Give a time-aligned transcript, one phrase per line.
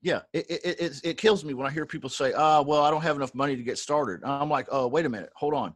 [0.00, 2.90] Yeah, it, it, it, it kills me when I hear people say, "Ah, well, I
[2.90, 5.74] don't have enough money to get started." I'm like, "Oh, wait a minute, hold on.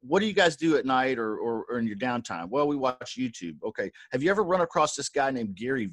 [0.00, 2.76] What do you guys do at night or, or, or in your downtime?" Well, we
[2.76, 3.56] watch YouTube.
[3.64, 5.90] Okay, have you ever run across this guy named Gary?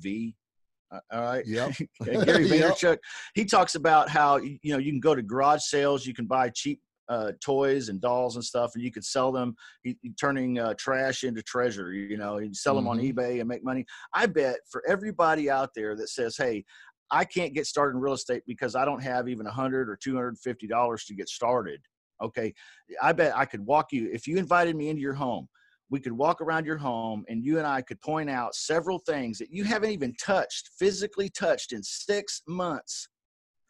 [0.91, 1.45] Uh, all right.
[1.47, 1.71] Yep.
[2.25, 2.75] Gary Yep.
[2.75, 2.97] Vaynerchuk.
[3.33, 6.49] He talks about how you know you can go to garage sales, you can buy
[6.49, 10.59] cheap uh, toys and dolls and stuff, and you could sell them, he, he- turning
[10.59, 11.91] uh, trash into treasure.
[11.93, 13.13] You know, you sell them on Mhm.
[13.13, 13.85] eBay and make money.
[14.13, 16.63] I bet for everybody out there that says, "Hey,
[17.11, 19.97] I can't get started in real estate because I don't have even a hundred or
[20.01, 21.81] two hundred fifty dollars to get started."
[22.23, 22.53] Okay,
[23.01, 25.47] I bet I could walk you if you invited me into your home
[25.89, 29.37] we could walk around your home and you and I could point out several things
[29.37, 33.09] that you haven't even touched, physically touched in six months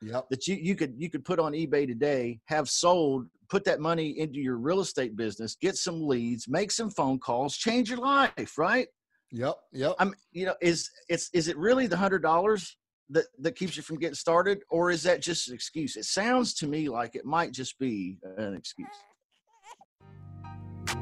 [0.01, 0.27] Yep.
[0.29, 4.19] that you, you could you could put on eBay today, have sold, put that money
[4.19, 8.57] into your real estate business, get some leads, make some phone calls, change your life,
[8.57, 8.87] right?
[9.31, 9.55] Yep.
[9.71, 9.95] Yep.
[9.97, 12.77] I'm you know, is it's is it really the hundred dollars
[13.09, 15.95] that, that keeps you from getting started, or is that just an excuse?
[15.95, 18.87] It sounds to me like it might just be an excuse.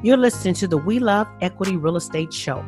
[0.02, 2.64] You're listening to the We Love Equity Real Estate Show,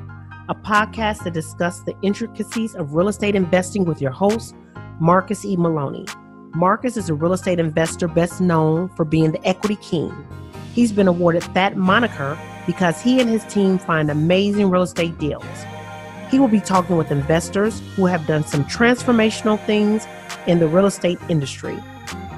[0.49, 4.55] a podcast that discusses the intricacies of real estate investing with your host,
[5.01, 5.57] Marcus E.
[5.57, 6.07] Maloney.
[6.55, 10.27] Marcus is a real estate investor best known for being the equity king.
[10.73, 15.45] He's been awarded that moniker because he and his team find amazing real estate deals.
[16.31, 20.07] He will be talking with investors who have done some transformational things
[20.49, 21.81] in the real estate industry.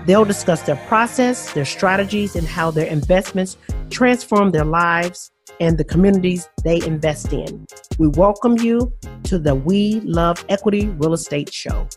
[0.04, 3.56] They'll discuss their process, their strategies, and how their investments
[3.88, 7.66] transform their lives and the communities they invest in.
[7.98, 8.92] We welcome you
[9.24, 11.88] to the We Love Equity Real Estate Show.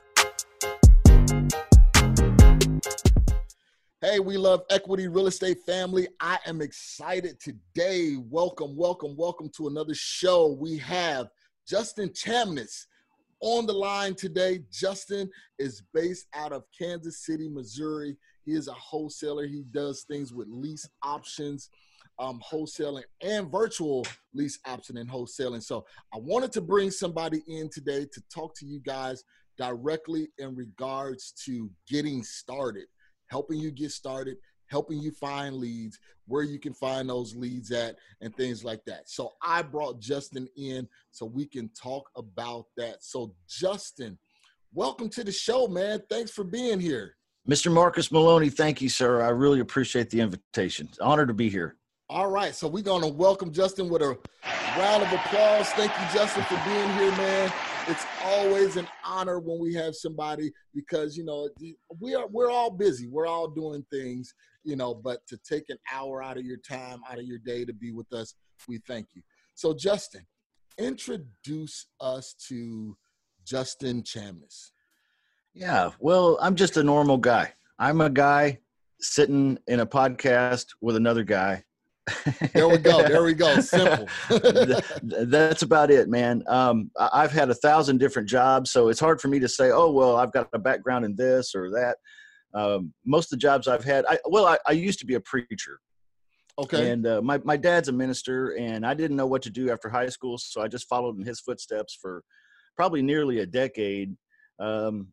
[4.02, 6.08] Hey, we love equity real estate family.
[6.20, 8.16] I am excited today.
[8.18, 10.48] Welcome, welcome, welcome to another show.
[10.60, 11.28] We have
[11.68, 12.86] Justin Chamness
[13.42, 14.60] on the line today.
[14.72, 18.18] Justin is based out of Kansas City, Missouri.
[18.46, 19.48] He is a wholesaler.
[19.48, 21.70] He does things with lease options,
[22.20, 25.64] um, wholesaling, and virtual lease option and wholesaling.
[25.64, 29.24] So I wanted to bring somebody in today to talk to you guys
[29.58, 32.86] directly in regards to getting started
[33.32, 34.38] helping you get started,
[34.72, 39.10] helping you find leads, where you can find those leads at, and things like that.
[39.10, 43.04] So I brought Justin in so we can talk about that.
[43.04, 44.18] So, Justin,
[44.74, 46.02] welcome to the show, man.
[46.10, 47.18] Thanks for being here.
[47.50, 47.72] Mr.
[47.72, 49.22] Marcus Maloney, thank you, sir.
[49.22, 50.88] I really appreciate the invitation.
[51.02, 51.76] Honor to be here.
[52.10, 54.18] All right, so we're going to welcome Justin with a
[54.78, 55.70] round of applause.
[55.70, 57.52] Thank you, Justin, for being here, man.
[57.88, 61.50] It's always an honor when we have somebody because you know
[62.00, 64.34] we are we're all busy, we're all doing things,
[64.64, 64.94] you know.
[64.94, 67.92] But to take an hour out of your time, out of your day to be
[67.92, 68.36] with us,
[68.68, 69.22] we thank you.
[69.56, 70.26] So, Justin,
[70.78, 72.98] introduce us to
[73.46, 74.72] Justin Chamness.
[75.54, 77.54] Yeah, well, I'm just a normal guy.
[77.78, 78.60] I'm a guy
[79.00, 81.64] sitting in a podcast with another guy.
[82.54, 83.08] There we go.
[83.08, 83.60] There we go.
[83.62, 84.08] Simple.
[85.04, 86.44] That's about it, man.
[86.48, 89.92] Um, I've had a thousand different jobs, so it's hard for me to say, oh,
[89.92, 91.98] well, I've got a background in this or that.
[92.54, 95.22] Um, most of the jobs I've had, I, well, I, I used to be a
[95.22, 95.80] preacher,
[96.60, 96.90] okay.
[96.90, 99.90] and uh, my my dad's a minister, and I didn't know what to do after
[99.90, 102.24] high school, so I just followed in his footsteps for
[102.76, 104.16] probably nearly a decade.
[104.60, 105.08] Um,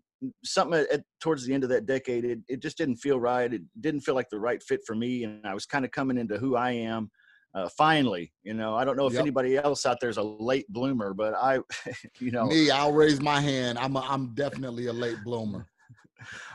[0.44, 3.52] something at, towards the end of that decade, it, it just didn't feel right.
[3.52, 6.18] It didn't feel like the right fit for me, and I was kind of coming
[6.18, 7.10] into who I am.
[7.54, 9.22] Uh, finally, you know, I don't know if Yep.
[9.22, 11.60] anybody else out there is a late bloomer, but I,
[12.20, 13.78] you know, Me, I'll raise my hand.
[13.78, 15.66] I'm a, I'm definitely a late bloomer.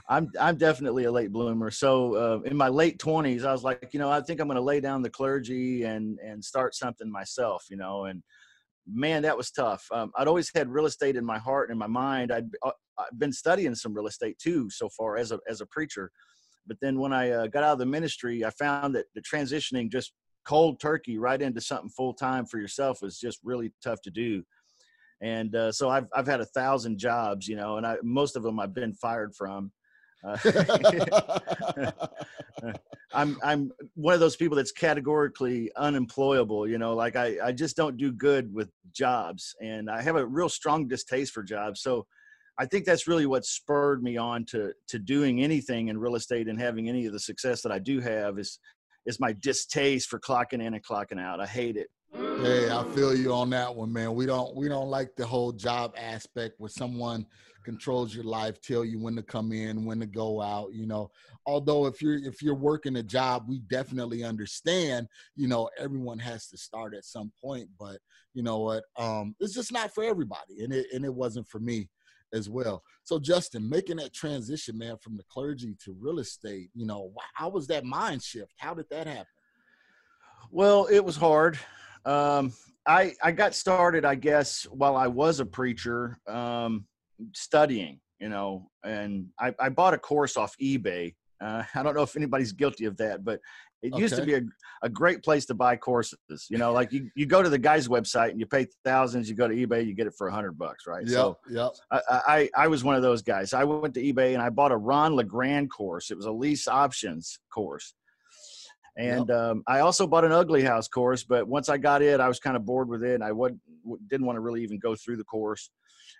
[0.10, 1.72] I'm I'm definitely a late bloomer.
[1.72, 4.56] So uh, in my late twenties, I was like, you know, I think I'm going
[4.56, 8.06] to lay down the clergy and and start something myself, you know.
[8.06, 8.24] And
[8.88, 9.88] man, that was tough.
[9.92, 12.32] Um, I'd always had real estate in my heart and in my mind.
[12.32, 15.66] I'd uh, I've been studying some real estate too so far as a as a
[15.68, 16.12] preacher.
[16.66, 19.92] But then when I uh, got out of the ministry, I found that the transitioning
[19.92, 20.14] just
[20.46, 24.44] cold turkey right into something full time for yourself was just really tough to do.
[25.24, 28.44] And uh, so I've I've had a thousand jobs, you know, and I most of
[28.44, 29.72] them I've been fired from.
[30.22, 30.38] Uh,
[33.14, 36.68] I'm I'm one of those people that's categorically unemployable.
[36.68, 40.26] You know, like I I just don't do good with jobs, and I have a
[40.26, 41.82] real strong distaste for jobs.
[41.82, 42.06] So
[42.60, 46.50] I think that's really what spurred me on to to doing anything in real estate
[46.50, 48.60] and having any of the success that I do have is
[49.06, 51.40] is my distaste for clocking in and clocking out.
[51.40, 51.88] I hate it.
[52.14, 54.14] Hey, I feel you on that one, man.
[54.14, 57.26] We don't we don't like the whole job aspect where someone
[57.64, 61.10] controls your life, tell you when to come in, when to go out, you know.
[61.48, 66.48] Although if you're if you're working a job, we definitely understand, you know, everyone has
[66.50, 67.98] to start at some point, but
[68.34, 68.84] you know what?
[68.98, 71.90] Um it's just not for everybody and it and it wasn't for me
[72.32, 72.84] as well.
[73.04, 77.50] So, Justin, making that transition, man, from the clergy to real estate, you know, how
[77.50, 78.54] was that mind shift?
[78.58, 79.26] How did that happen?
[80.52, 81.58] Well, it was hard.
[82.06, 82.54] Um,
[82.86, 86.86] I I got started, I guess, while I was a preacher, um,
[87.34, 91.16] studying, you know, and I, I bought a course off eBay.
[91.42, 93.40] Uh, I don't know if anybody's guilty of that, but
[93.82, 94.02] it okay.
[94.02, 94.42] used to be a,
[94.82, 96.18] a great place to buy courses.
[96.50, 99.30] You know, like you, you go to the guy's website and you pay thousands.
[99.30, 101.06] You go to eBay, you get it for a hundred bucks, right?
[101.06, 101.70] Yeah, so yeah.
[101.92, 103.54] I, I, I was one of those guys.
[103.54, 106.12] I went to eBay and I bought a Ron LeGrand course.
[106.12, 107.94] It was a lease options course,
[108.98, 109.38] and yep.
[109.38, 111.24] um, I also bought an ugly house course.
[111.24, 113.22] But once I got it, I was kind of bored with it.
[113.22, 113.60] I would,
[114.10, 115.72] didn't want to really even go through the course.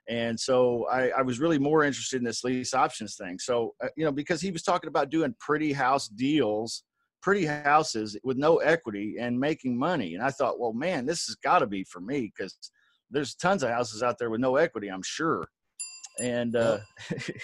[0.10, 3.38] And so I, I was really more interested in this lease options thing.
[3.40, 6.84] So, uh, you know, because he was talking about doing pretty house deals
[7.24, 10.14] pretty houses with no equity and making money.
[10.14, 12.56] And I thought, well, man, this has got to be for me because
[13.10, 15.48] there's tons of houses out there with no equity, I'm sure.
[16.20, 16.80] And uh,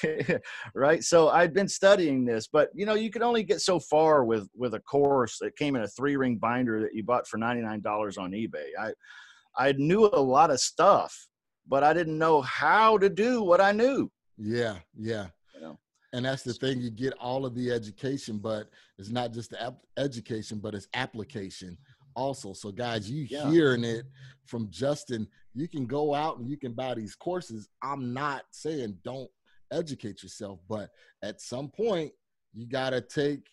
[0.75, 4.25] right, so I'd been studying this, but you know, you could only get so far
[4.25, 7.37] with with a course that came in a three ring binder that you bought for
[7.37, 8.67] ninety nine dollars on eBay.
[8.79, 8.91] I
[9.57, 11.15] I knew a lot of stuff,
[11.67, 14.11] but I didn't know how to do what I knew.
[14.37, 15.27] Yeah, yeah
[16.13, 19.61] and that's the thing you get all of the education but it's not just the
[19.61, 21.77] ap- education but it's application
[22.15, 23.49] also so guys you yeah.
[23.49, 24.05] hearing it
[24.45, 25.27] from justin
[25.59, 27.69] you can go out and you can buy these courses.
[27.81, 29.29] I'm not saying don't
[29.71, 30.89] educate yourself but
[31.23, 32.11] at some point
[32.53, 33.47] you got to take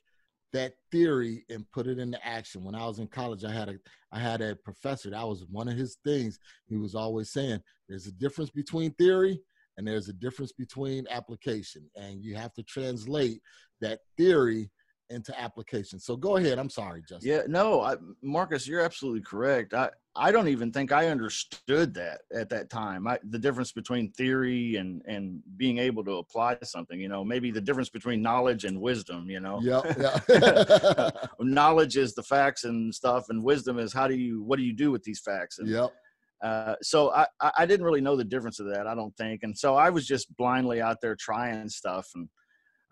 [0.53, 2.65] that theory and put it into action.
[2.65, 3.77] When i was in college i had a
[4.13, 6.39] i had a professor that was one of his things.
[6.67, 9.41] He was always saying there's a difference between theory
[9.77, 11.83] and there's a difference between application.
[11.97, 13.43] And you have to translate
[13.83, 14.71] that theory
[15.11, 16.01] into application.
[16.01, 16.59] So go ahead.
[16.59, 17.31] I'm sorry justin.
[17.31, 19.75] Yeah no I, marcus you're absolutely correct.
[19.75, 24.11] I i don't even think i understood that at that time I, the difference between
[24.13, 28.65] theory and and being able to apply something you know maybe the difference between knowledge
[28.65, 29.83] and wisdom you know yeah,
[30.29, 31.11] yeah.
[31.41, 34.73] knowledge is the facts and stuff and wisdom is how do you what do you
[34.73, 35.93] do with these facts and yep
[36.43, 39.43] uh, so I, I didn't really know the difference of that, I don't think.
[39.43, 42.09] And so I was just blindly out there trying stuff.
[42.15, 42.29] And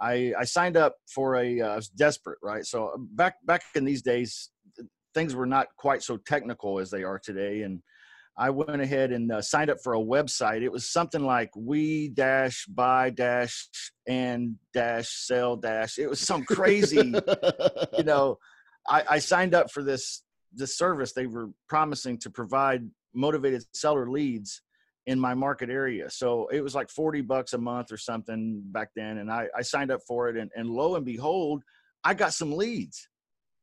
[0.00, 2.64] I, I signed up for a, uh, I was desperate, right?
[2.64, 4.50] So uh, back, back in these days,
[5.14, 7.62] things were not quite so technical as they are today.
[7.62, 7.80] And
[8.36, 10.62] I went ahead and uh, signed up for a website.
[10.62, 13.68] It was something like we dash buy dash
[14.08, 15.98] and dash sell dash.
[15.98, 17.14] It was some crazy,
[17.96, 18.38] you know,
[18.88, 20.22] I, I signed up for this
[20.56, 24.62] this service they were promising to provide motivated seller leads
[25.06, 26.08] in my market area.
[26.10, 29.18] So it was like 40 bucks a month or something back then.
[29.18, 31.62] And I, I signed up for it and, and lo and behold,
[32.04, 33.08] I got some leads.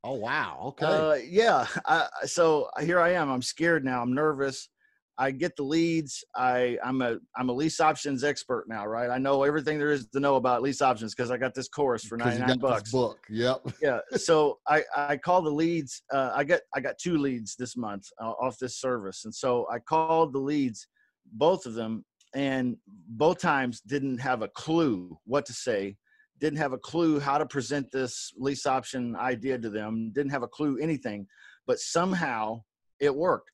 [0.03, 0.59] Oh, wow.
[0.67, 0.85] Okay.
[0.85, 1.67] Uh, yeah.
[1.85, 3.29] I, so here I am.
[3.29, 4.01] I'm scared now.
[4.01, 4.69] I'm nervous.
[5.17, 6.23] I get the leads.
[6.35, 9.09] I I'm a I'm a lease options expert now, right?
[9.09, 12.03] I know everything there is to know about lease options because I got this course
[12.03, 12.91] for 99 bucks.
[12.91, 13.19] book.
[13.29, 13.61] Yep.
[13.83, 13.99] yeah.
[14.15, 16.01] So I I call the leads.
[16.11, 19.67] Uh, I get I got two leads this month uh, off this service, and so
[19.71, 20.87] I called the leads,
[21.33, 25.97] both of them, and both times didn't have a clue what to say.
[26.41, 30.11] Didn't have a clue how to present this lease option idea to them.
[30.13, 31.27] Didn't have a clue anything,
[31.65, 32.63] but somehow
[32.99, 33.51] it worked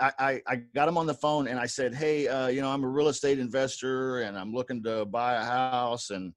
[0.00, 2.82] I, I, got him on the phone and I said, Hey, uh, you know, I'm
[2.84, 6.10] a real estate investor and I'm looking to buy a house.
[6.10, 6.32] And,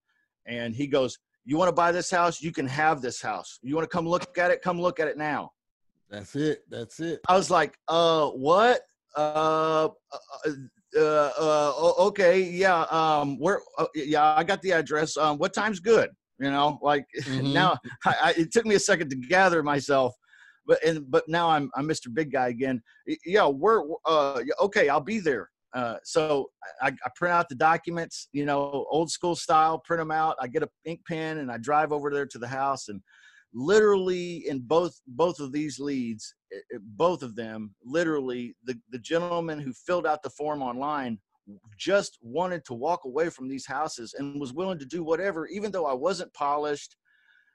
[0.45, 2.41] and he goes, you want to buy this house?
[2.41, 3.57] You can have this house.
[3.61, 4.61] You want to come look at it?
[4.61, 5.51] Come look at it now.
[6.09, 6.63] That's it.
[6.69, 7.21] That's it.
[7.27, 8.81] I was like, uh, what?
[9.15, 9.89] Uh,
[10.45, 10.51] uh,
[10.95, 12.41] uh, uh okay.
[12.41, 12.81] Yeah.
[12.83, 15.17] Um, where, uh, yeah, I got the address.
[15.17, 16.09] Um, what time's good?
[16.39, 17.51] You know, like mm-hmm.
[17.51, 20.13] now I, I, it took me a second to gather myself
[20.67, 22.13] but and but now I'm I'm Mr.
[22.13, 22.83] Big Guy again.
[23.25, 24.89] Yeah, we're uh okay.
[24.89, 25.49] I'll be there.
[25.73, 26.49] Uh, so
[26.81, 29.77] I, I, print out the documents, you know, old school style.
[29.79, 30.35] Print them out.
[30.41, 33.01] I get a ink pen and I drive over there to the house and
[33.53, 38.99] literally in both both of these leads, eh, eh, both of them, literally the the
[38.99, 41.19] gentleman who filled out the form online
[41.77, 45.71] just wanted to walk away from these houses and was willing to do whatever, even
[45.71, 46.95] though I wasn't polished.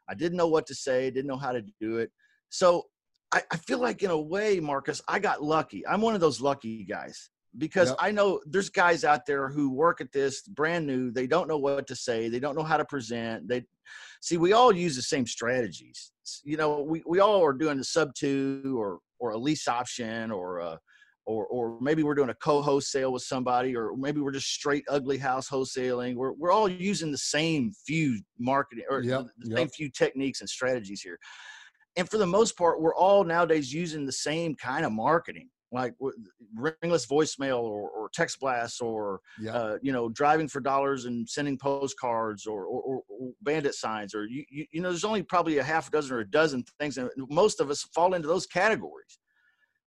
[0.08, 2.10] I didn't know what to say, didn't know how to do it.
[2.48, 2.84] So
[3.32, 5.86] I, I feel like in a way, Marcus, I got lucky.
[5.86, 7.98] I'm one of those lucky guys because yep.
[8.00, 11.10] I know there's guys out there who work at this brand new.
[11.10, 12.28] They don't know what to say.
[12.28, 13.48] They don't know how to present.
[13.48, 13.64] They
[14.20, 16.12] see we all use the same strategies.
[16.44, 20.30] You know, we, we all are doing a sub two or or a lease option
[20.30, 20.78] or a,
[21.26, 24.84] or or maybe we're doing a co-host sale with somebody or maybe we're just straight
[24.88, 26.14] ugly house wholesaling.
[26.14, 29.26] We're we're all using the same few marketing or yep.
[29.38, 29.58] the yep.
[29.58, 31.18] same few techniques and strategies here
[31.96, 35.94] and for the most part we're all nowadays using the same kind of marketing like
[36.54, 39.54] ringless voicemail or, or text blasts or Yeah.
[39.54, 44.26] uh, you know driving for dollars and sending postcards or, or, or, bandit signs or
[44.26, 46.98] you, you you know there's only probably a half a dozen or a dozen things
[46.98, 49.18] and most of us fall into those categories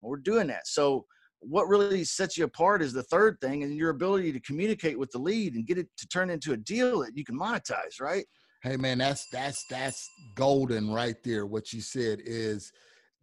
[0.02, 1.06] we're doing that so
[1.40, 5.12] what really sets you apart is the third thing and your ability to communicate with
[5.12, 8.26] the lead and get it to turn into a deal that you can monetize right
[8.66, 11.46] Hey man, that's that's that's golden right there.
[11.46, 12.72] What you said is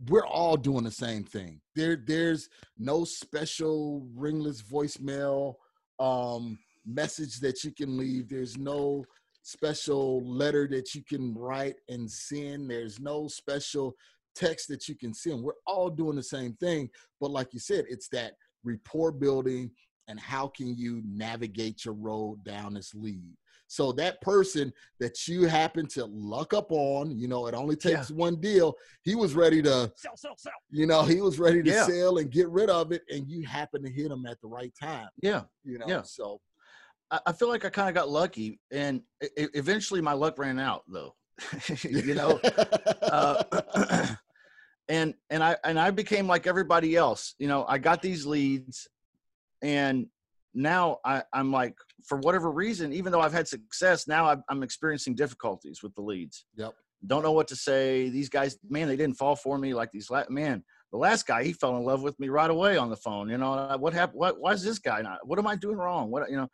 [0.09, 1.61] we're all doing the same thing.
[1.77, 5.55] There there's no special ringless voicemail
[5.99, 8.29] um message that you can leave.
[8.29, 9.05] There's no
[9.43, 12.71] special letter that you can write and send.
[12.71, 13.95] There's no special
[14.35, 15.43] text that you can send.
[15.43, 16.89] We're all doing the same thing,
[17.21, 19.71] but like you said, it's that rapport building
[20.09, 23.37] and how can you navigate your road down this lead.
[23.73, 28.11] So that person that you happen to luck up on, you know, it only takes
[28.11, 28.75] one deal.
[29.03, 31.87] He was ready to sell sell sell you know, he was ready to Yeah.
[31.87, 34.75] sell and get rid of it, and you happen to hit him at the right
[34.79, 35.09] time.
[35.23, 36.03] yeah You know, Yeah.
[36.03, 36.39] so
[37.11, 41.15] I, feel like i kind of got lucky and eventually my luck ran out though
[41.83, 42.41] you know
[43.03, 43.43] uh,
[44.89, 47.35] and and I and I became like everybody else.
[47.39, 48.87] You know, I got these leads,
[49.63, 50.09] and
[50.55, 54.63] now I, I'm like, for whatever reason, even though I've had success, now I'm, I'm
[54.63, 56.45] experiencing difficulties with the leads.
[56.57, 56.75] Yep.
[57.07, 58.11] Don't know what to say.
[58.11, 60.11] These guys, man, they didn't fall for me like these.
[60.11, 62.97] La- man, the last guy, he fell in love with me right away on the
[62.97, 63.29] phone.
[63.29, 64.19] You know, what happened?
[64.19, 64.39] What?
[64.41, 65.27] Why is this guy not?
[65.27, 66.11] What am I doing wrong?
[66.11, 66.31] What?
[66.31, 66.49] You know.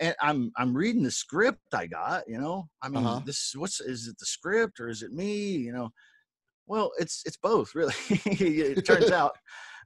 [0.00, 2.68] And I'm I'm reading the script I got, you know.
[2.80, 3.20] I mean, Uh-huh.
[3.26, 5.56] this what's is it the script or is it me?
[5.56, 5.90] You know,
[6.68, 7.94] well, it's it's both, really.
[8.08, 9.32] it turns out,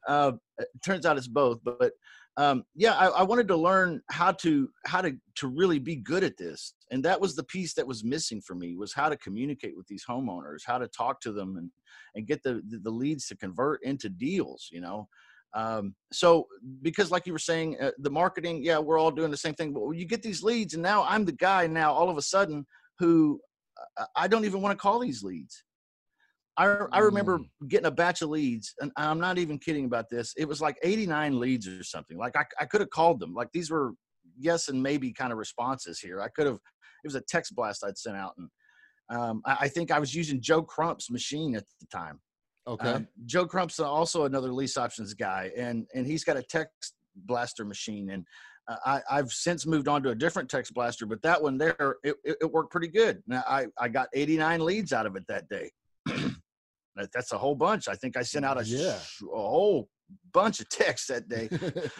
[0.07, 1.61] uh, it turns out it's both.
[1.65, 1.93] But, but
[2.39, 6.25] um, yeah, I, I wanted to learn how to how to to really be good
[6.25, 9.17] at this, and that was the piece that was missing for me was how to
[9.19, 11.71] communicate with these homeowners, how to talk to them, and
[12.15, 14.69] and get the the, leads to convert into deals.
[14.73, 15.09] You know.
[15.55, 16.47] Um, so
[16.81, 19.75] because like you were saying, uh, the marketing, yeah, we're all doing the same thing,
[19.75, 22.65] but you get these leads and now I'm the guy now all of a sudden
[22.99, 23.39] who
[23.99, 25.63] uh, I don't even want to call these leads.
[26.57, 30.35] I, I remember getting a batch of leads, and I'm not even kidding about this.
[30.37, 32.19] It was like 89 leads or something.
[32.19, 33.33] Like I, I could have called them.
[33.35, 33.93] Like these were
[34.39, 36.21] yes and maybe kind of responses here.
[36.21, 36.57] I could have.
[36.57, 38.49] It was a text blast I'd sent out, and
[39.09, 42.21] um, I, I think I was using Joe Crump's machine at the time.
[42.67, 42.91] okay.
[42.91, 47.65] Um, Joe Crump's also another lease options guy, and and he's got a text blaster
[47.65, 48.11] machine.
[48.11, 48.27] And
[48.69, 51.97] uh, I, I've since moved on to a different text blaster, but that one there,
[52.05, 53.23] it, it, it worked pretty good.
[53.27, 55.71] Now I I got 89 leads out of it that day.
[56.97, 57.89] That- That's a whole bunch.
[57.89, 58.99] I think I sent out a, Yeah.
[58.99, 59.89] sh- a whole
[60.33, 61.49] bunch of texts that day.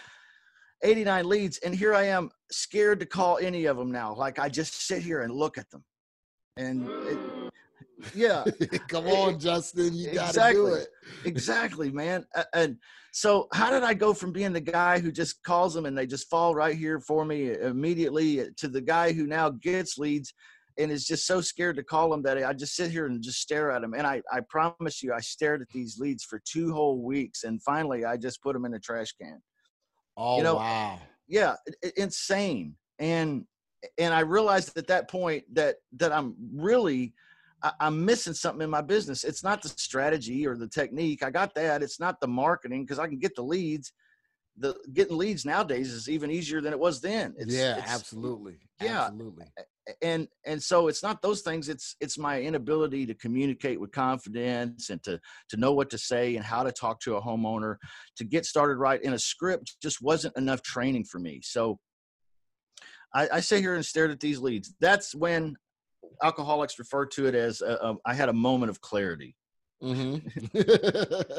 [0.85, 4.15] 89 leads, and here I am scared to call any of them now.
[4.15, 5.85] Like I just sit here and look at them,
[6.57, 7.19] and it,
[8.15, 8.45] yeah,
[8.89, 10.89] Come on, Justin, you got to do it.
[11.25, 12.77] exactly man and
[13.13, 16.07] so how did i go from being the guy who just calls them and they
[16.07, 20.33] just fall right here for me immediately to the guy who now gets leads
[20.79, 23.41] and is just so scared to call them that i just sit here and just
[23.41, 26.73] stare at them and i i promise you i stared at these leads for two
[26.73, 29.41] whole weeks and finally i just put them in a trash can
[30.17, 31.01] Oh know, wow.
[31.29, 31.55] yeah
[31.97, 33.45] insane and
[33.99, 37.15] and i realized at that point that that i'm really
[37.63, 41.31] I- i'm missing something in my business it's not the strategy or the technique i
[41.31, 43.93] got that it's not the marketing because i can get the leads
[44.59, 48.59] the getting leads nowadays is even easier than it was then it's, yeah, it's- absolutely.
[48.81, 49.05] yeah.
[49.05, 49.47] Absolutely.
[50.01, 54.91] And and so it's not those things it's it's my inability to communicate with confidence
[54.91, 57.77] and to to know what to say and how to talk to a homeowner.
[58.17, 61.41] To get started right in a script just wasn't enough training for me.
[61.43, 61.79] So
[63.15, 64.75] i, I sit here and stared at these leads.
[64.81, 65.57] That's when
[66.23, 69.37] alcoholics refer to it as a, a, I had a moment of clarity.
[69.83, 71.39] Mm-hmm.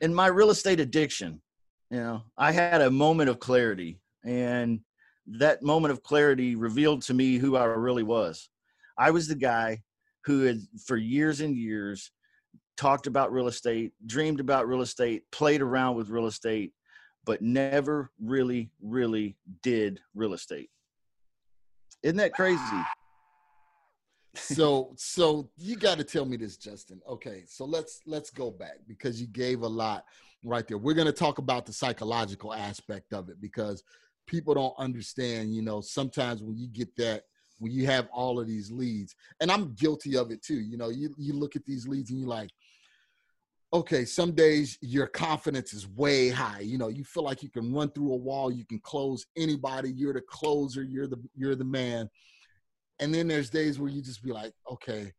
[0.00, 1.42] in my real estate addiction,
[1.90, 4.80] you know, I had a moment of clarity, and
[5.26, 8.48] that moment of clarity revealed to me who I really was.
[8.98, 9.82] I was the guy
[10.24, 12.10] who had, for years and years,
[12.76, 16.72] talked about real estate, dreamed about real estate, played around with real estate,
[17.24, 20.70] but never really, really did real estate.
[22.02, 22.60] Isn't that crazy?
[24.34, 28.78] so so you got to tell me this justin okay so let's let's go back
[28.88, 30.04] because you gave a lot
[30.44, 33.84] right there we're going to talk about the psychological aspect of it because
[34.26, 37.24] people don't understand you know sometimes when you get that
[37.58, 40.88] when you have all of these leads and i'm guilty of it too you know
[40.88, 42.50] you, you look at these leads and you're like
[43.72, 47.72] okay some days your confidence is way high you know you feel like you can
[47.72, 51.64] run through a wall you can close anybody you're the closer you're the you're the
[51.64, 52.08] man
[53.00, 55.12] and then there's days where you just be like okay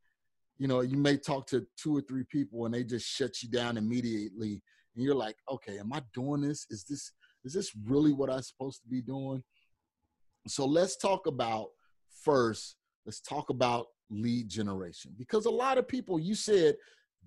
[0.58, 3.50] you know you may talk to two or three people and they just shut you
[3.50, 4.62] down immediately
[4.96, 6.66] and you're like, okay, am I doing this?
[6.70, 7.12] Is this
[7.46, 9.44] is this really what I'm supposed to be doing?
[10.48, 11.68] So let's talk about
[12.24, 12.76] first,
[13.06, 16.76] let's talk about lead generation because a lot of people, you said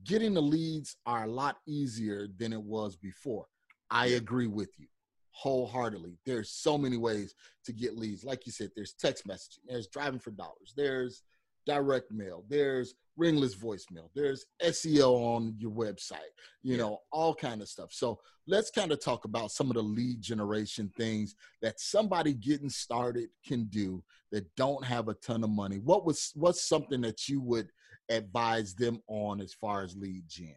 [0.05, 3.47] getting the leads are a lot easier than it was before.
[3.91, 4.87] I agree with you
[5.31, 6.19] wholeheartedly.
[6.27, 7.35] There's so many ways
[7.65, 8.25] to get leads.
[8.25, 11.23] Like you said, there's text messaging, there's driving for dollars, there's
[11.69, 16.33] direct mail, there's ringless voicemail, there's SEO on your website,
[16.63, 16.79] you yeah.
[16.79, 17.93] know, all kind of stuff.
[17.93, 22.71] So let's kind of talk about some of the lead generation things that somebody getting
[22.71, 25.79] started can do that don't have a ton of money.
[25.79, 27.69] What was what's something that you would
[28.09, 30.57] advise them on as far as lead gen?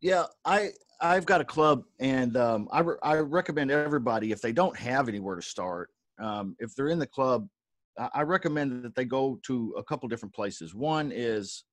[0.00, 4.52] Yeah, I I've got a club, and um, I re- I recommend everybody if they
[4.52, 7.48] don't have anywhere to start, um, if they're in the club,
[7.98, 10.74] I recommend that they go to a couple different places.
[10.74, 11.64] One is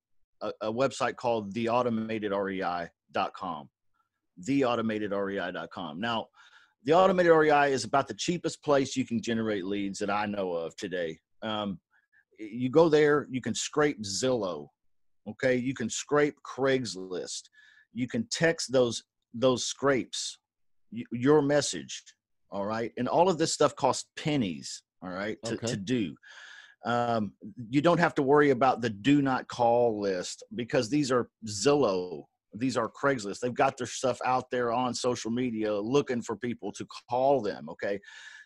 [0.41, 3.69] a, a website called theautomatedrei.com.
[4.47, 5.99] Theautomatedrei.com.
[5.99, 6.27] Now,
[6.85, 10.53] the automated REI is about the cheapest place you can generate leads that I know
[10.53, 11.19] of today.
[11.41, 11.79] Um,
[12.37, 14.67] you go there, you can scrape Zillow,
[15.27, 15.55] okay?
[15.55, 17.43] You can scrape Craigslist.
[17.93, 19.03] You can text those
[19.35, 20.37] those scrapes,
[21.11, 22.03] your message,
[22.51, 22.91] all right?
[22.97, 25.67] And all of this stuff costs pennies all right to, okay.
[25.67, 26.15] to do.
[26.85, 27.33] Um,
[27.69, 32.25] you don't have to worry about the do not call list because these are zillow
[32.55, 33.39] these are craigslist.
[33.39, 37.69] They've got their stuff out there on social media looking for people to call them
[37.69, 37.99] okay?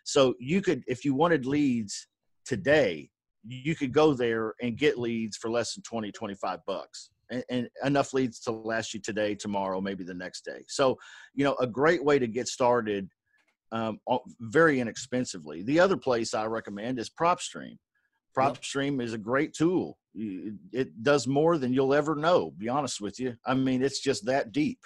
[0.04, 2.08] So you could if you wanted leads
[2.46, 3.10] today
[3.50, 7.70] you could go there and get leads for less than 20 25 bucks and, and,
[7.84, 10.64] enough leads to last you today tomorrow maybe the next day.
[10.68, 10.98] So
[11.34, 13.10] you know a great way to get started
[13.71, 14.00] um,
[14.39, 15.63] very inexpensively.
[15.63, 17.77] The other place I recommend is PropStream.
[18.36, 19.97] PropStream is a great tool.
[20.13, 22.51] It does more than you'll ever know.
[22.57, 23.36] Be honest with you.
[23.45, 24.79] I mean, it's just that deep.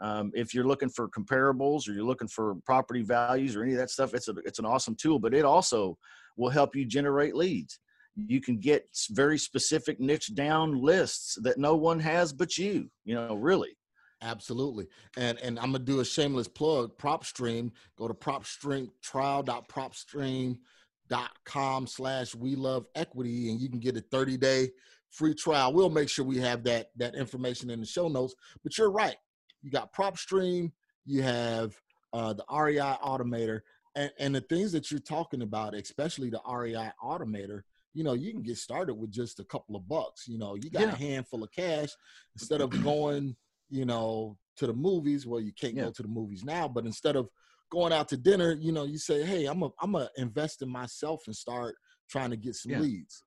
[0.00, 3.78] Um, if you're looking for comparables or you're looking for property values or any of
[3.78, 5.18] that stuff, it's a it's an awesome tool.
[5.18, 5.96] But it also
[6.36, 7.78] will help you generate leads.
[8.16, 12.90] You can get very specific niche down lists that no one has but you.
[13.04, 13.76] You know, really.
[14.24, 14.88] Absolutely.
[15.18, 16.96] And and I'm gonna do a shameless plug.
[16.96, 17.70] PropStream.
[17.96, 24.70] Go to PropStream trial.propstream.com slash we love equity and you can get a 30 day
[25.10, 25.74] free trial.
[25.74, 28.34] We'll make sure we have that that information in the show notes.
[28.62, 29.16] But you're right.
[29.62, 30.72] You got PropStream,
[31.04, 31.78] you have
[32.12, 33.60] uh, the REI automator,
[33.94, 37.62] and, and the things that you're talking about, especially the REI automator,
[37.94, 40.28] you know, you can get started with just a couple of bucks.
[40.28, 40.92] You know, you got yeah.
[40.92, 41.90] a handful of cash
[42.34, 43.34] instead of going
[43.70, 45.26] you know, to the movies.
[45.26, 45.84] Well, you can't yeah.
[45.84, 47.28] go to the movies now, but instead of
[47.70, 50.68] going out to dinner, you know, you say, "Hey, I'm a I'm gonna invest in
[50.68, 51.76] myself and start
[52.08, 52.80] trying to get some yeah.
[52.80, 53.22] leads."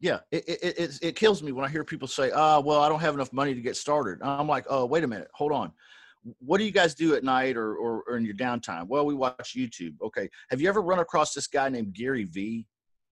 [0.00, 2.88] Yeah, it, it, it it kills me when I hear people say, "Ah, well, I
[2.88, 5.72] don't have enough money to get started." I'm like, "Oh, wait a minute, hold on."
[6.38, 8.86] What do you guys do at night or, or, or in your downtime?
[8.86, 9.94] Well, we watch YouTube.
[10.00, 10.28] Okay.
[10.50, 12.64] Have you ever run across this guy named Gary V?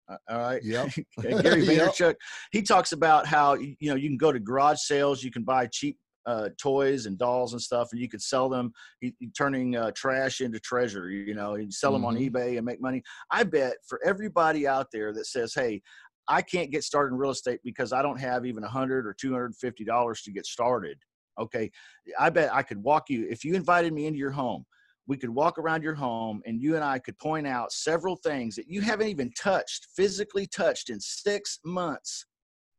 [0.06, 0.62] Uh, all right.
[0.62, 0.86] Yeah.
[1.22, 2.00] Gary Vaynerchuk.
[2.00, 2.16] Yep.
[2.52, 5.66] He talks about how you know you can go to garage sales, you can buy
[5.68, 5.96] cheap
[6.28, 9.90] uh, toys and dolls and stuff, and you could sell them, he, he turning uh,
[9.92, 11.08] trash into treasure.
[11.08, 12.16] You know, you sell them mm-hmm.
[12.16, 13.02] on eBay and make money.
[13.30, 15.80] I bet for everybody out there that says, "Hey,
[16.28, 19.14] I can't get started in real estate because I don't have even a hundred or
[19.14, 20.98] two hundred fifty dollars to get started."
[21.40, 21.70] Okay,
[22.18, 24.66] I bet I could walk you if you invited me into your home.
[25.06, 28.54] We could walk around your home and you and I could point out several things
[28.56, 32.26] that you haven't even touched, physically touched in six months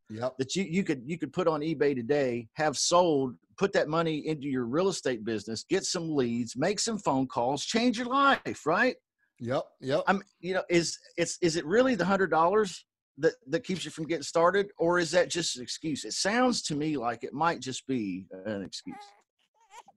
[0.10, 0.38] yep.
[0.38, 4.28] that you, you could you could put on eBay today, have sold, put that money
[4.28, 8.66] into your real estate business, get some leads, make some phone calls, change your life,
[8.66, 8.96] right?
[9.40, 10.04] Yep, yep.
[10.08, 12.86] I'm you know, is it's is it really the hundred dollars
[13.20, 16.06] that, that keeps you from getting started, or is that just an excuse?
[16.06, 18.96] It sounds to me like it might just be an excuse.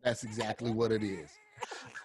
[0.02, 1.30] That's exactly what it is.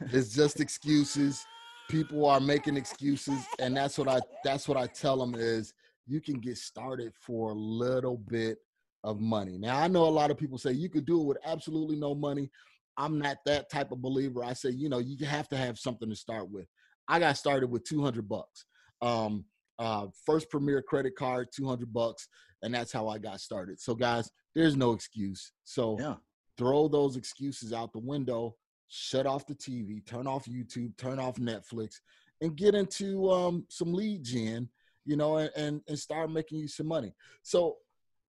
[0.01, 1.45] it's just excuses.
[1.89, 5.73] People are making excuses, and that's what I that's what I tell them is
[6.07, 8.57] you can get started for a little bit
[9.03, 9.57] of money.
[9.57, 12.15] Now, I know a lot of people say you could do it with absolutely no
[12.15, 12.49] money.
[12.97, 14.43] I'm not that type of believer.
[14.43, 16.65] I say, you know, you have to have something to start with.
[17.07, 18.65] I got started with 200 bucks.
[19.01, 19.45] Um,
[19.79, 22.27] uh, first Premier credit card, 200 bucks,
[22.63, 23.79] and that's how I got started.
[23.79, 25.51] So, guys, there's no excuse.
[25.63, 26.15] So, yeah.
[26.57, 28.55] throw those excuses out the window.
[28.87, 31.95] Shut off the TV, turn off YouTube, turn off Netflix,
[32.41, 34.69] and get into um, some lead gen
[35.07, 37.13] you know, and, and, start making you some money.
[37.41, 37.77] So,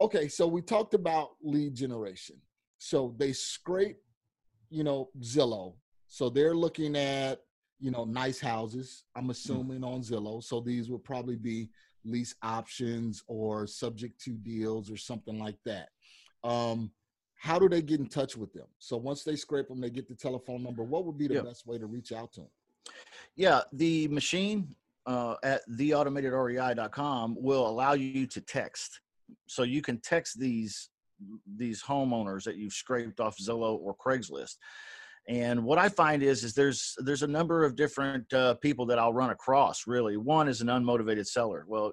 [0.00, 2.36] okay, so we talked about lead generation.
[2.78, 3.98] So they scrape,
[4.70, 5.74] you know, Zillow.
[6.06, 7.40] So they're looking at,
[7.80, 9.30] you know, nice houses, I'm mm.
[9.30, 10.42] assuming on Zillow.
[10.42, 11.68] So these would probably be
[12.04, 15.88] lease options or subject to deals or something like that.
[16.44, 16.92] Um,
[17.34, 18.66] how do they get in touch with them?
[18.78, 20.84] So once they scrape them, they get the telephone number.
[20.84, 21.42] What would be the Yeah.
[21.42, 22.50] best way to reach out to them?
[23.34, 24.76] Yeah, the machine
[25.08, 29.00] uh, at theautomatedrei.com will allow you to text.
[29.46, 30.90] So you can text these
[31.56, 34.54] these homeowners that you've scraped off Zillow or Craigslist.
[35.28, 38.98] And what I find is is there's there's a number of different uh, people that
[38.98, 39.86] I'll run across.
[39.86, 41.64] Really, one is an unmotivated seller.
[41.66, 41.92] Well,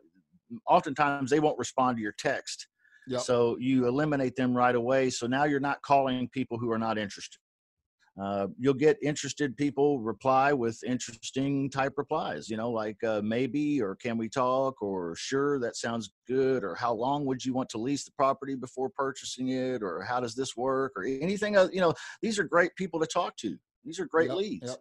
[0.67, 2.67] oftentimes they won't respond to your text.
[3.07, 3.21] Yep.
[3.21, 5.09] So you eliminate them right away.
[5.09, 7.37] So now you're not calling people who are not interested.
[8.21, 13.81] Uh, you'll get interested people reply with interesting type replies, you know, like uh, maybe
[13.81, 17.67] or can we talk or sure that sounds good or how long would you want
[17.67, 21.57] to lease the property before purchasing it or how does this work or anything.
[21.57, 23.57] Uh, you know, these are great people to talk to.
[23.83, 24.77] These are great Yep, leads, yep.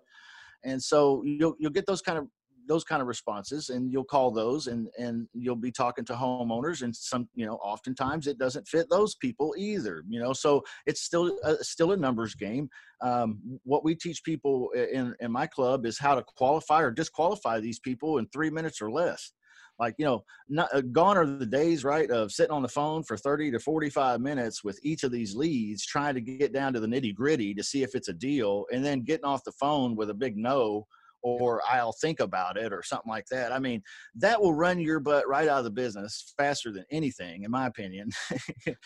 [0.65, 2.27] and so you'll you'll get those kind of
[2.67, 6.83] those kind of responses and you'll call those and and you'll be talking to homeowners
[6.83, 11.03] and some you know oftentimes it doesn't fit those people either you know so it's
[11.03, 12.69] still a, still a numbers game.
[13.01, 17.61] Um, what we teach people in in my club is how to qualify or disqualify
[17.61, 19.33] these people in three minutes or less.
[19.79, 23.03] Like you know not uh, gone are the days right of sitting on the phone
[23.03, 26.81] for 30 to 45 minutes with each of these leads trying to get down to
[26.81, 29.97] the nitty gritty to see if it's a deal and then getting off the phone
[29.97, 30.87] with a big no
[31.25, 33.51] or I'll think about it or something like that.
[33.51, 33.83] I mean,
[34.17, 37.67] that will run your butt right out of the business faster than anything, in my
[37.67, 38.11] opinion.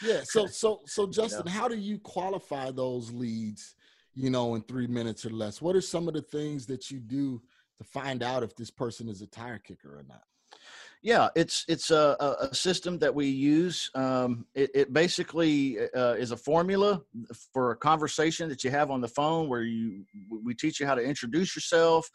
[0.01, 0.21] Yeah.
[0.25, 3.75] So so so Justin, how do you qualify those leads?
[4.15, 5.61] You know, in three minutes or less.
[5.61, 7.43] What are some of the things that you do
[7.79, 10.23] to find out if this person is a tire kicker or not?
[11.03, 13.91] Yeah, it's it's a, a- system that we use.
[13.95, 17.01] Um, it, it basically uh, is a formula
[17.53, 20.05] for a conversation that you have on the phone, where you
[20.45, 22.11] we teach you how to introduce yourself.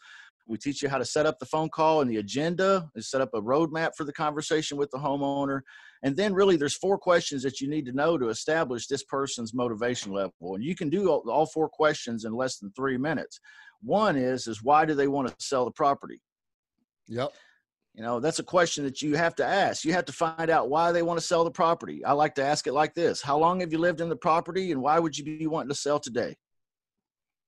[0.46, 3.22] We teach you how to set up the phone call and the agenda, and set
[3.22, 5.60] up a roadmap for the conversation with the homeowner.
[6.02, 9.54] And then, really, there's four questions that you need to know to establish this person's
[9.54, 10.54] motivation level.
[10.54, 13.40] And you can do all, all four questions in less than three minutes.
[13.82, 16.20] One is is why do they want to sell the property?
[17.08, 17.32] Yep.
[17.94, 19.84] You know, that's a question that you have to ask.
[19.84, 22.04] You have to find out why they want to sell the property.
[22.04, 24.72] I like to ask it like this How long have you lived in the property
[24.72, 26.36] and why would you be wanting to sell today?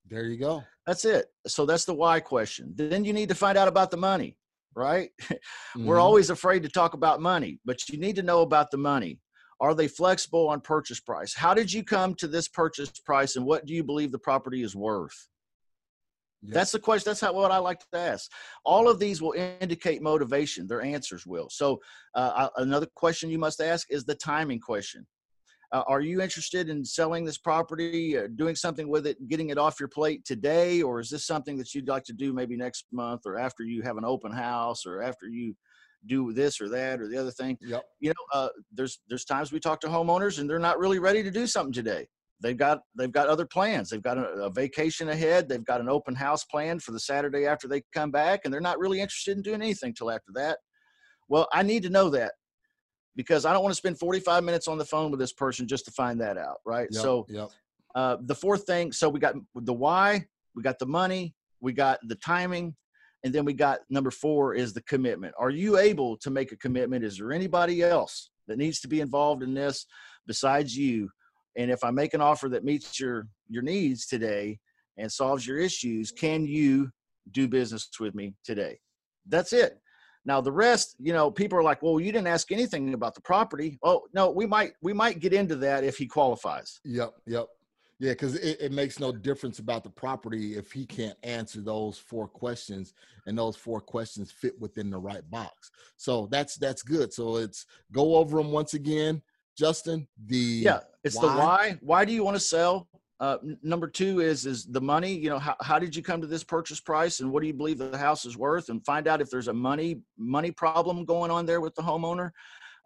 [0.09, 0.63] There you go.
[0.85, 1.25] That's it.
[1.47, 2.71] So that's the why question.
[2.75, 4.37] Then you need to find out about the money,
[4.73, 5.09] right?
[5.75, 6.01] We're Mhm.
[6.01, 9.19] always afraid to talk about money, but you need to know about the money.
[9.59, 11.33] Are they flexible on purchase price?
[11.33, 14.63] How did you come to this purchase price and what do you believe the property
[14.63, 15.27] is worth?
[16.43, 16.53] Yep.
[16.53, 17.09] That's the question.
[17.09, 18.29] That's how what I like to ask.
[18.63, 20.67] All of these will indicate motivation.
[20.67, 21.49] Their answers will.
[21.49, 21.79] So
[22.15, 25.05] uh, I- another question you must ask is the timing question.
[25.73, 29.57] Uh, are you interested in selling this property, uh, doing something with it, getting it
[29.57, 32.85] off your plate today, or is this something that you'd like to do maybe next
[32.93, 35.55] month, or after you have an open house, or after you
[36.05, 37.57] do this or that or the other thing?
[37.61, 37.83] Yep.
[37.99, 41.23] you know uh, there's there's times we talk to homeowners and they're not really ready
[41.23, 42.07] to do something today
[42.41, 43.89] they've got they've got other plans.
[43.89, 45.49] They've got a, a vacation ahead.
[45.49, 48.61] They've got an open house planned for the saturday after they come back and they're
[48.61, 50.59] not really interested in doing anything till after that.
[51.29, 52.33] Well i need to know that
[53.15, 55.85] because i don't want to spend 45 minutes on the phone with this person just
[55.85, 56.87] to find that out right?
[56.91, 57.01] Yep.
[57.01, 57.49] so yep.
[57.95, 61.99] uh, the fourth thing so we got the why we got the money we got
[62.07, 62.75] the timing
[63.23, 65.33] and then we got number four is the commitment.
[65.37, 67.03] Are you able to make a commitment?
[67.03, 69.85] Is there anybody else that needs to be involved in this
[70.27, 71.09] besides you
[71.57, 74.57] and if i make an offer that meets your your needs today
[74.97, 76.89] and solves your issues can you
[77.31, 78.77] do business with me today
[79.27, 79.79] that's it
[80.25, 83.21] now the rest you know people are like well you didn't ask anything about the
[83.21, 87.13] property oh no we might we might get into that if he qualifies Yep.
[87.25, 87.47] Yep.
[87.99, 91.97] Yeah, because it, it makes no difference about the property if he can't answer those
[91.97, 92.93] four questions
[93.25, 95.71] and those four questions fit within the right box.
[95.95, 97.11] So that's that's good.
[97.11, 99.23] So it's go over them once again,
[99.57, 100.07] Justin.
[100.27, 101.37] The yeah it's the why.
[101.37, 101.77] why.
[101.81, 102.87] Why do you want to sell?
[103.19, 106.21] Uh, n- number two is is the money you know how, how did you come
[106.21, 109.07] to this purchase price and what do you believe the house is worth and find
[109.07, 112.29] out if there's a money money problem going on there with the homeowner.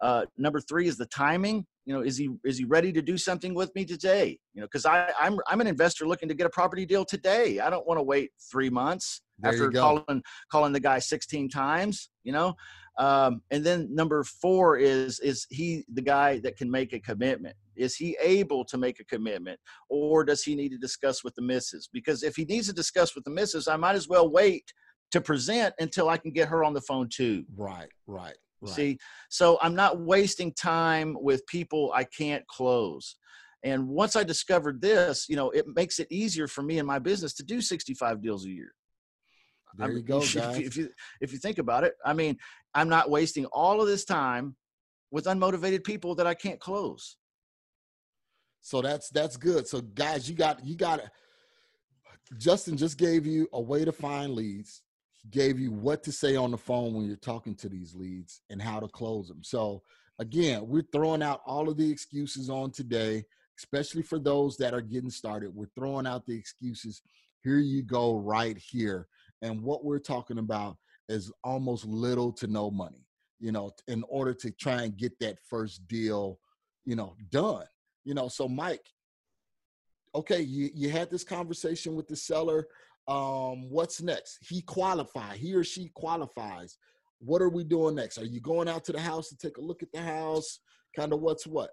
[0.00, 1.66] Uh, number three is the timing.
[1.84, 4.38] You know is he is he ready to do something with me today?
[4.54, 7.60] You know because i i'm i'm an investor looking to get a property deal today.
[7.60, 12.08] I don't want to wait three months There after calling calling the guy 16 times
[12.24, 12.54] you know
[12.98, 17.56] um, and then number four is is he the guy that can make a commitment
[17.76, 21.42] is he able to make a commitment or does he need to discuss with the
[21.42, 24.72] missus because if he needs to discuss with the missus i might as well wait
[25.10, 27.88] to present until i can get her on the phone too Right.
[28.06, 28.36] Right.
[28.60, 28.74] Right.
[28.74, 28.98] see
[29.30, 33.16] so i'm not wasting time with people i can't close
[33.64, 36.98] and once i discovered this you know it makes it easier for me in my
[36.98, 38.72] business to do 65 deals a year
[39.78, 40.58] there I you mean, go, if, guys.
[40.58, 40.88] you- if you
[41.22, 42.36] if you think about it, I mean,
[42.74, 44.56] I'm not wasting all of this time
[45.10, 47.16] with unmotivated people that I can't close.
[48.60, 49.66] So that's that's good.
[49.66, 51.00] So guys, you got you got
[52.38, 54.82] Justin just gave you a way to find leads.
[55.22, 58.40] He gave you what to say on the phone when you're talking to these leads
[58.50, 59.42] and how to close them.
[59.42, 59.82] So
[60.18, 63.24] again, we're throwing out all of the excuses on today,
[63.58, 65.54] especially for those that are getting started.
[65.54, 67.02] We're throwing out the excuses.
[67.42, 69.08] Here you go, right here.
[69.42, 70.76] And what we're talking about
[71.12, 73.06] is almost little to no money,
[73.38, 76.38] you know, in order to try and get that first deal,
[76.84, 77.66] you know, done.
[78.04, 78.86] You know, so Mike,
[80.14, 82.66] okay, you, you had this conversation with the seller.
[83.08, 84.38] Um, what's next?
[84.40, 86.78] He qualify, he or she qualifies.
[87.18, 88.18] What are we doing next?
[88.18, 90.58] Are you going out to the house to take a look at the house?
[90.96, 91.70] Kind of what's what?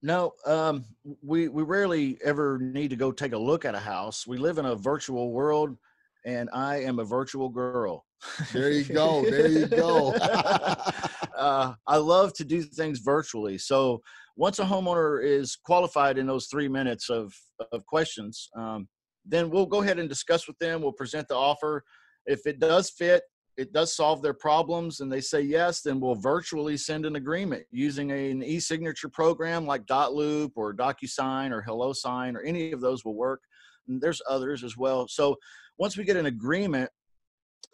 [0.00, 0.84] No, um,
[1.22, 4.26] we we rarely ever need to go take a look at a house.
[4.26, 5.76] We live in a virtual world,
[6.24, 8.04] and I am a virtual girl.
[8.52, 9.22] There you go.
[9.22, 10.12] There you go.
[11.36, 13.58] uh, I love to do things virtually.
[13.58, 14.00] So
[14.36, 17.32] once a homeowner is qualified in those three minutes of
[17.72, 18.88] of questions, um,
[19.24, 20.80] then we'll go ahead and discuss with them.
[20.80, 21.82] We'll present the offer.
[22.26, 23.22] If it does fit,
[23.58, 27.64] it does solve their problems and they say yes, then we'll virtually send an agreement
[27.72, 33.16] using an e-signature program like dotloop or DocuSign or HelloSign or any of those will
[33.16, 33.40] work.
[33.88, 35.08] And there's others as well.
[35.08, 35.36] So
[35.78, 36.90] once we get an agreement,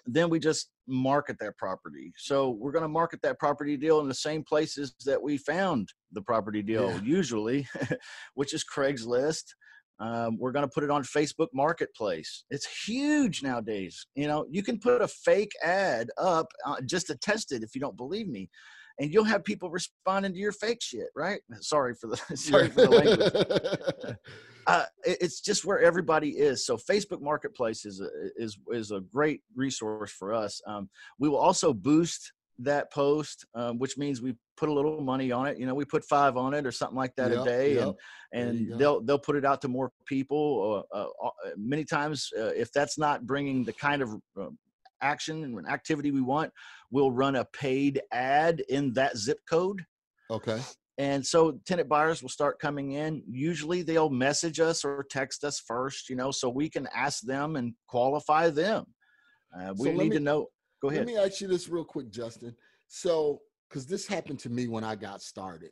[0.06, 2.12] then we just market that property.
[2.16, 5.88] So we're going to market that property deal in the same places that we found
[6.12, 7.00] the property deal, yeah.
[7.02, 7.66] usually,
[8.34, 9.44] which is Craigslist,
[10.00, 12.44] um, we're going to put it on Facebook Marketplace.
[12.50, 14.06] It's huge nowadays.
[14.14, 17.74] You know, you can put a fake ad up uh, just to test it if
[17.74, 18.50] you don't believe me,
[18.98, 21.08] and you'll have people responding to your fake shit.
[21.14, 21.40] Right?
[21.60, 24.16] Sorry for the sorry for the language.
[24.66, 26.66] uh, it's just where everybody is.
[26.66, 30.61] So Facebook Marketplace is a, is is a great resource for us.
[30.66, 35.33] Um, we will also boost that post, um, which means we put a little money
[35.33, 35.59] on it.
[35.59, 37.94] You know, we put five on it or something like that yep, a day, yep.
[38.33, 40.85] and and they'll they'll put it out to more people.
[40.92, 44.11] Uh, uh, many times, uh, if that's not bringing the kind of
[45.00, 46.53] action and activity we want,
[46.90, 49.85] we'll run a paid ad in that zip code.
[50.31, 50.61] Okay.
[50.96, 53.22] And so tenant buyers will start coming in.
[53.28, 57.57] Usually they'll message us or text us first, you know, so we can ask them
[57.57, 58.85] and qualify them.
[59.57, 60.48] Uh, we so need me, to know
[60.85, 61.07] Go ahead.
[61.07, 62.54] Let me ask you this real quick, Justin.
[62.88, 65.70] So, because this happened to me when I got started.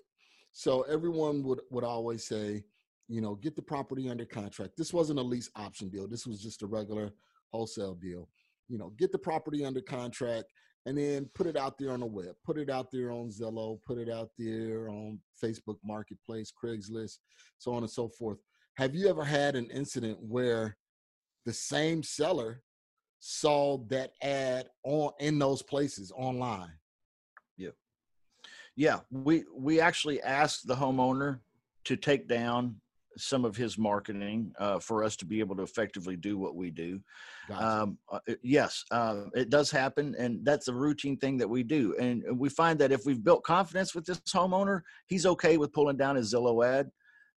[0.52, 2.64] So everyone would would always say,
[3.08, 4.72] you know, get the property under contract.
[4.78, 6.08] This wasn't a lease option deal.
[6.08, 7.12] This was just a regular
[7.50, 8.26] wholesale deal.
[8.68, 10.46] You know, get the property under contract
[10.86, 12.34] and then put it out there on the web.
[12.44, 13.78] Put it out there on Zillow.
[13.86, 17.18] Put it out there on Facebook Marketplace, Craigslist,
[17.58, 18.38] so on and so forth.
[18.76, 20.76] Have you ever had an incident where
[21.44, 22.62] the same seller
[23.24, 26.72] saw that ad on in those places online.
[27.56, 27.70] Yeah.
[28.74, 31.38] Yeah, we we actually asked the homeowner
[31.84, 32.80] to take down
[33.16, 36.70] some of his marketing uh, for us to be able to effectively do what we
[36.70, 37.00] do.
[37.48, 37.66] Gotcha.
[37.66, 41.94] Um, uh, yes, uh, it does happen, and that's a routine thing that we do.
[41.98, 45.96] And we find that if we've built confidence with this homeowner, he's okay with pulling
[45.96, 46.90] down his Zillow ad.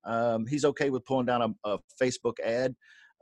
[0.06, 2.76] Um, he's okay with pulling down a, a Facebook ad.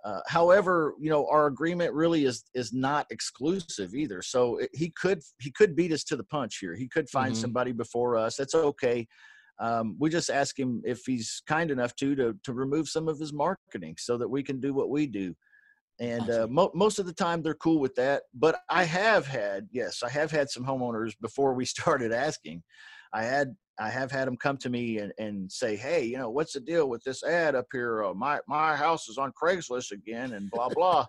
[0.04, 4.22] Uh, however, you know our agreement really is is not exclusive either.
[4.22, 6.76] So it, he could he could beat us to the punch here.
[6.76, 7.42] He could find mm-hmm.
[7.42, 8.36] somebody before us.
[8.36, 9.08] That's okay.
[9.64, 13.18] Um, we just ask him if he's kind enough to to to remove some of
[13.18, 15.34] his marketing so that we can do what we do.
[16.02, 18.24] And uh, mo- most of the time they're cool with that.
[18.34, 22.62] But I have had yes, I have had some homeowners before we started asking.
[23.14, 26.30] I had I have had them come to me and, and say, hey, you know,
[26.30, 28.04] what's the deal with this ad up here?
[28.04, 31.06] Uh, my my house is on Craigslist again, and blah blah.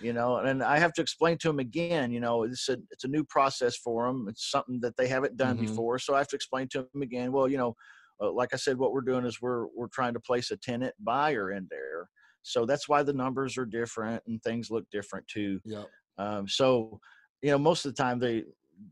[0.00, 2.10] You know, and I have to explain to them again.
[2.10, 4.26] You know, it's a it's a new process for them.
[4.28, 5.66] It's something that they haven't done mm-hmm.
[5.66, 7.32] before, so I have to explain to them again.
[7.32, 7.74] Well, you know,
[8.20, 10.94] uh, like I said, what we're doing is we're we're trying to place a tenant
[11.00, 12.08] buyer in there,
[12.42, 15.60] so that's why the numbers are different and things look different too.
[15.64, 15.84] Yeah.
[16.18, 17.00] Um, so
[17.42, 18.44] you know, most of the time they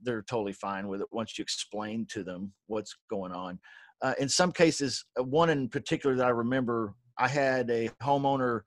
[0.03, 3.59] they're totally fine with it once you explain to them what's going on.
[4.03, 8.61] Uh, in some cases, uh, one in particular that I remember, I had a homeowner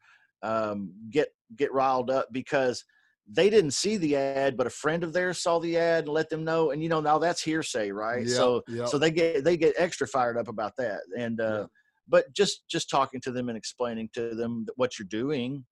[0.44, 2.84] um, get get riled up because
[3.32, 6.30] they didn't see the ad, but a friend of theirs saw the ad and let
[6.30, 6.72] them know.
[6.72, 8.26] And you know, now that's hearsay, right?
[8.26, 8.88] Yep, so yep.
[8.88, 11.02] so they get they get extra fired up about that.
[11.18, 11.68] And uh, yep.
[12.08, 15.66] but just just talking to them and explaining to them what you're doing,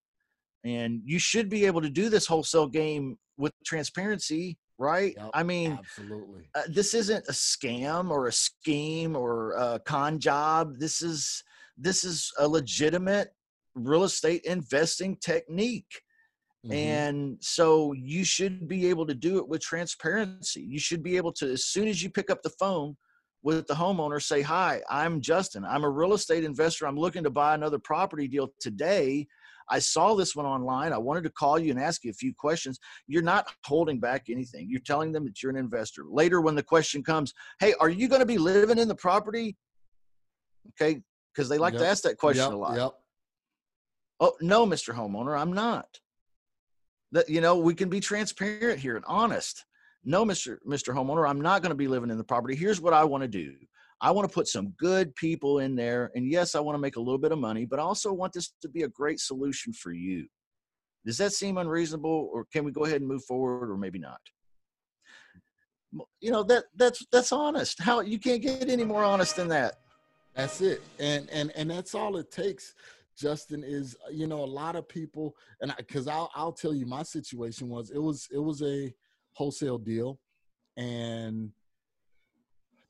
[0.64, 5.16] and you should be able to do this wholesale game with transparency right?
[5.18, 6.50] Yep, I mean, absolutely.
[6.54, 10.78] Uh, this isn't a scam or a scheme or a con job.
[10.78, 11.44] This is
[11.78, 13.30] this is a legitimate
[13.78, 16.02] real estate investing technique.
[16.66, 16.76] Mm-hmm.
[16.76, 20.62] And so you should be able to do it with transparency.
[20.62, 22.98] You should be able to, as soon as you pick up the phone,
[23.44, 27.30] with the homeowner say hi i'm justin i'm a real estate investor i'm looking to
[27.30, 29.26] buy another property deal today
[29.70, 32.34] i saw this one online i wanted to call you and ask you a few
[32.34, 36.56] questions you're not holding back anything you're telling them that you're an investor later when
[36.56, 39.56] the question comes hey are you going to be living in the property
[40.70, 41.02] okay
[41.34, 41.82] because they like Yep.
[41.82, 42.94] to ask that question yep, a lot Yep.
[44.20, 46.00] Oh no mr homeowner i'm not.
[47.12, 49.66] That you know we can be transparent here and honest.
[50.04, 52.56] No mr mr homeowner i'm not going to be living in the property.
[52.56, 53.54] Here's what i want to do.
[54.00, 56.98] I want to put some good people in there and yes i want to make
[56.98, 59.74] a little bit of money but i also want this to be a great solution
[59.74, 60.28] for you.
[61.06, 64.20] Does that seem unreasonable or can we go ahead and move forward or maybe not?
[66.20, 67.82] You know that that's that's honest.
[67.82, 69.76] How you can't get any more honest than that.
[70.36, 70.82] That's it.
[71.00, 72.76] And and and that's all it takes.
[73.18, 77.04] Justin is you know a lot of people and because I'll I'll tell you my
[77.04, 78.94] situation was it was it was a
[79.34, 80.20] wholesale deal
[80.78, 81.52] and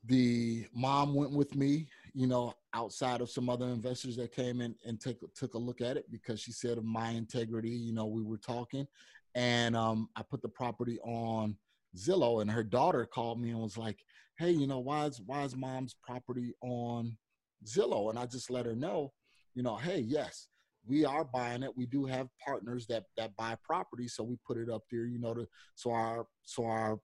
[0.04, 4.74] the mom went with me you know outside of some other investors that came in
[4.86, 8.06] and took took a look at it because she said of my integrity you know
[8.06, 8.86] we were talking
[9.34, 11.56] and um I put the property on
[11.96, 13.98] Zillow and her daughter called me and was like
[14.38, 17.16] hey you know why is why is mom's property on
[17.64, 19.12] Zillow, and I just let her know,
[19.58, 20.46] you know, hey, yes,
[20.86, 21.76] we are buying it.
[21.76, 25.18] We do have partners that that buy property, so we put it up there, you
[25.18, 27.00] know, to so our so our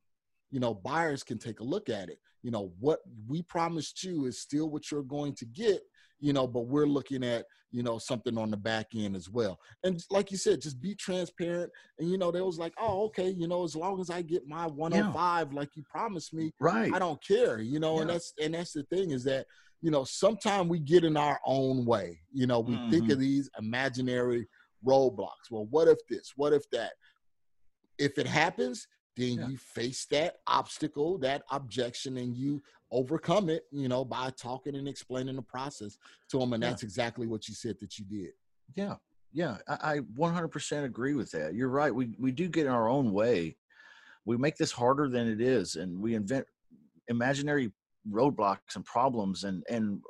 [0.53, 2.21] you know buyers can take a look at it.
[2.45, 5.81] You know, what we promised you is still what you're going to get,
[6.21, 9.59] you know, but we're looking at you know something on the back end as well.
[9.83, 11.73] And like you said, just be transparent.
[11.99, 14.47] And you know, they was like, oh, okay, you know, as long as I get
[14.47, 18.55] my 105 like you promised me, right I don't care, you know, and that's and
[18.55, 19.47] that's the thing is that
[19.83, 22.21] you know sometimes we get in our own way.
[22.33, 23.13] You know, we think Mhm.
[23.15, 24.49] of these imaginary
[24.87, 25.51] roadblocks.
[25.51, 26.33] Well, what if this?
[26.37, 26.93] What if that?
[27.99, 29.49] If it happens, then Yeah.
[29.49, 33.65] you face that obstacle, that objection, and you overcome it.
[33.71, 35.97] You know, by talking and explaining the process
[36.31, 36.71] to them, and Yeah.
[36.71, 38.33] that's exactly what you said that you did.
[38.75, 38.97] Yeah,
[39.33, 41.55] yeah, I, I 100% agree with that.
[41.55, 41.95] You're right.
[41.95, 43.57] We we do get in our own way.
[44.25, 46.47] We make this harder than it is, and we invent
[47.09, 47.71] imaginary
[48.11, 50.01] roadblocks and problems, and and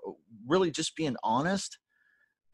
[0.47, 1.79] really just being honest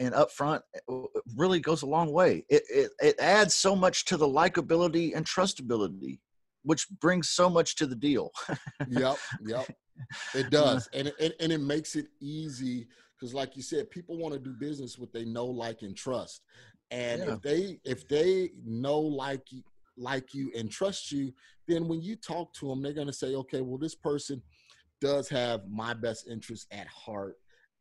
[0.00, 1.02] and upfront uh,
[1.36, 2.44] really goes a long way.
[2.48, 6.18] It it it adds so much to the likability and trustability,
[6.64, 8.30] which brings so much to the deal.
[8.88, 9.66] yep, yep.
[10.34, 14.32] It does, and it, and, it makes it easy because, like you said, people want
[14.32, 16.42] to do business with they know, like, and trust.
[16.90, 17.34] And Yeah.
[17.34, 19.46] if they if they know, like
[19.96, 21.32] like you, and trust you,
[21.68, 24.42] then when you talk to them, they're gonna say, okay, well, this person
[25.00, 27.36] does have my best interest at heart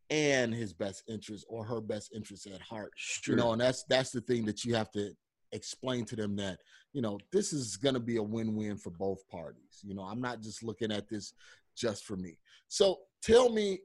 [0.10, 2.92] and his best interest or her best interest at heart.
[2.96, 3.36] Sure.
[3.36, 5.12] you know and that's that's the thing that you have to
[5.52, 6.60] explain to them that
[6.94, 9.82] you know this is going to be a win-win for both parties.
[9.84, 11.34] You know i'm not just looking at this
[11.76, 12.38] just for me.
[12.68, 13.80] So tell me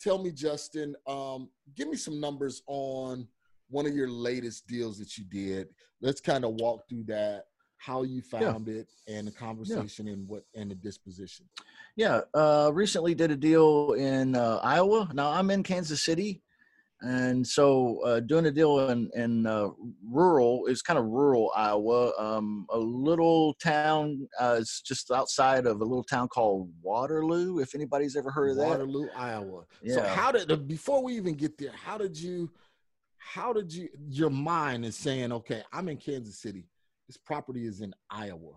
[0.00, 3.26] tell me justin um give me some numbers on
[3.68, 5.68] one of your latest deals that you did.
[6.00, 7.44] Let's kind of walk through that
[7.84, 11.46] how you found it and the conversation and what and the disposition
[11.96, 15.10] Yeah, uh, recently did a deal in uh, Iowa.
[15.12, 16.42] Now I'm in Kansas City,
[17.02, 19.68] and so uh, doing a deal in in uh,
[20.10, 24.26] rural is kind of rural Iowa, um, a little town.
[24.40, 27.58] Uh, it's just outside of a little town called Waterloo.
[27.58, 29.64] If anybody's ever heard of that, Waterloo, Iowa.
[29.88, 32.50] So how did before we even get there, how did you
[33.18, 36.66] how did you your mind is saying, okay, I'm in Kansas City.
[37.06, 38.52] This property is in Iowa.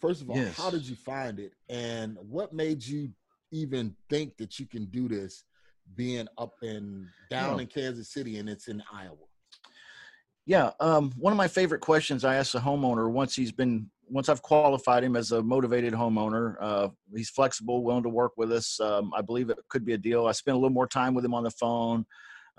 [0.00, 0.56] First of all, Yes.
[0.56, 1.52] how did you find it?
[1.68, 3.12] And what made you
[3.52, 5.44] even think that you can do this
[5.94, 7.62] being up and down Yeah.
[7.62, 9.16] in Kansas City and it's in Iowa?
[10.46, 14.28] Yeah, um, one of my favorite questions I ask a homeowner once he's been once
[14.28, 16.56] I've qualified him as a motivated homeowner.
[16.60, 18.80] Uh, he's flexible, willing to work with us.
[18.80, 20.26] Um, I believe it could be a deal.
[20.26, 22.04] I spend a little more time with him on the phone.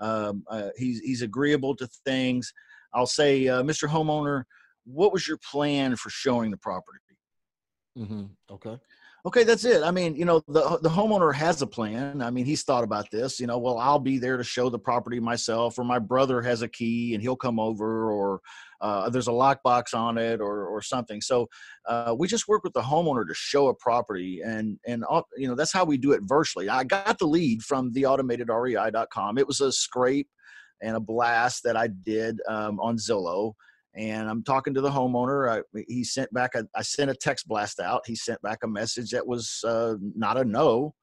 [0.00, 2.54] Um, uh, he's he's agreeable to things.
[2.94, 3.86] I'll say, uh, Mr.
[3.86, 4.44] Homeowner,
[4.84, 6.98] what was your plan for showing the property?
[7.98, 8.24] Mm-hmm.
[8.50, 8.78] Okay.
[9.24, 9.84] Okay, that's it.
[9.84, 12.22] I mean, you know, the the homeowner has a plan.
[12.22, 13.38] I mean, he's thought about this.
[13.38, 16.62] You know, well, I'll be there to show the property myself, or my brother has
[16.62, 18.40] a key and he'll come over, or
[18.80, 21.20] uh, there's a lockbox on it, or or something.
[21.20, 21.48] So
[21.88, 25.04] uh, we just work with the homeowner to show a property, and and
[25.36, 26.68] you know that's how we do it virtually.
[26.68, 29.38] I got the lead from the theautomatedrei.com.
[29.38, 30.28] It was a scrape
[30.82, 33.52] and a blast that I did um, on Zillow
[33.94, 35.50] and I'm talking to the homeowner.
[35.50, 38.02] I, he sent back a, I sent a text blast out.
[38.06, 40.94] He sent back a message that was uh, not a no,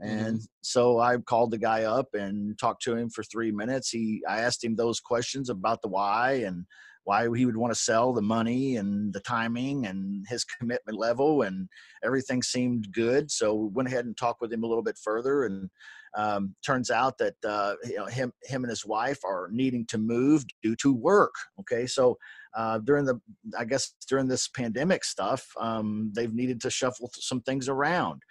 [0.00, 3.90] and so I called the guy up and talked to him for three minutes.
[3.90, 6.64] He I asked him those questions about the why and
[7.08, 11.42] why he would want to sell the money and the timing and his commitment level
[11.42, 11.66] and
[12.04, 15.44] everything seemed good so we went ahead and talked with him a little bit further
[15.44, 15.70] and
[16.16, 19.98] um, turns out that uh, you know him him and his wife are needing to
[19.98, 22.16] move due to work okay so
[22.56, 23.20] uh, during the
[23.58, 28.22] i guess during this pandemic stuff um, they've needed to shuffle some things around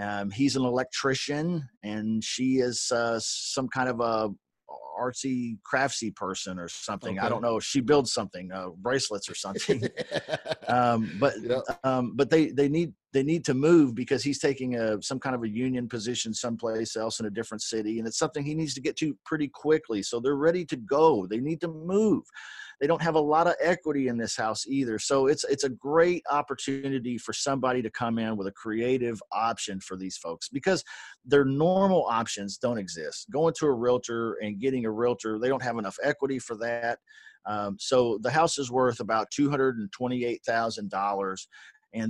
[0.00, 4.30] um, he's an electrician and she is uh, some kind of a
[4.98, 7.18] artsy craftsy person or something.
[7.18, 7.26] Okay.
[7.26, 7.60] I don't know.
[7.60, 9.88] She builds something, uh, bracelets or something.
[10.68, 11.62] um, but yep.
[11.84, 15.34] um, but they they need they need to move because he's taking a some kind
[15.34, 18.74] of a union position someplace else in a different city, and it's something he needs
[18.74, 20.02] to get to pretty quickly.
[20.02, 21.26] So they're ready to go.
[21.26, 22.24] They need to move
[22.80, 25.68] they don't have a lot of equity in this house either so it's it's a
[25.68, 30.84] great opportunity for somebody to come in with a creative option for these folks because
[31.24, 35.62] their normal options don't exist going to a realtor and getting a realtor they don't
[35.62, 36.98] have enough equity for that
[37.46, 40.38] um, so the house is worth about $228000
[40.76, 40.90] and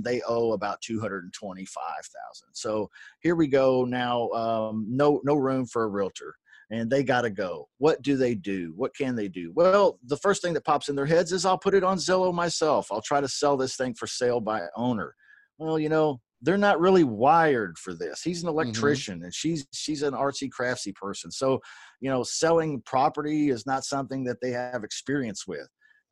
[0.03, 2.89] they owe about 225000 so
[3.21, 6.35] here we go now um, no no room for a realtor
[6.71, 7.67] and they got to go.
[7.79, 8.73] What do they do?
[8.75, 9.51] What can they do?
[9.55, 12.33] Well, the first thing that pops in their heads is I'll put it on Zillow
[12.33, 12.91] myself.
[12.91, 15.15] I'll try to sell this thing for sale by owner.
[15.57, 18.21] Well, you know, they're not really wired for this.
[18.21, 18.59] He's an mm-hmm.
[18.59, 19.25] electrician mm-hmm.
[19.25, 21.31] and she's she's an artsy craftsy person.
[21.31, 21.59] So,
[21.99, 25.67] you know, selling property is not something that they have experience with.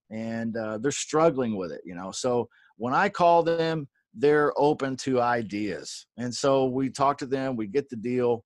[0.09, 2.11] And uh, they're struggling with it, you know.
[2.11, 6.07] So when I call them, they're open to ideas.
[6.17, 8.43] And so we talk to them, we get the deal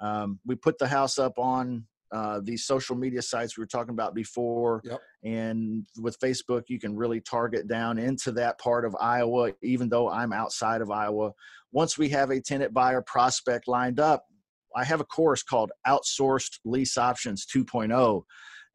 [0.00, 3.92] um, we put the house up on uh, these social media sites we were talking
[3.92, 4.80] about before.
[4.84, 5.00] Yep.
[5.24, 10.08] And with Facebook, you can really target down into that part of Iowa, even though
[10.08, 11.32] I'm outside of Iowa.
[11.72, 14.24] Once we have a tenant buyer prospect lined up,
[14.74, 18.22] I have a course called Outsourced Lease Options 2.0.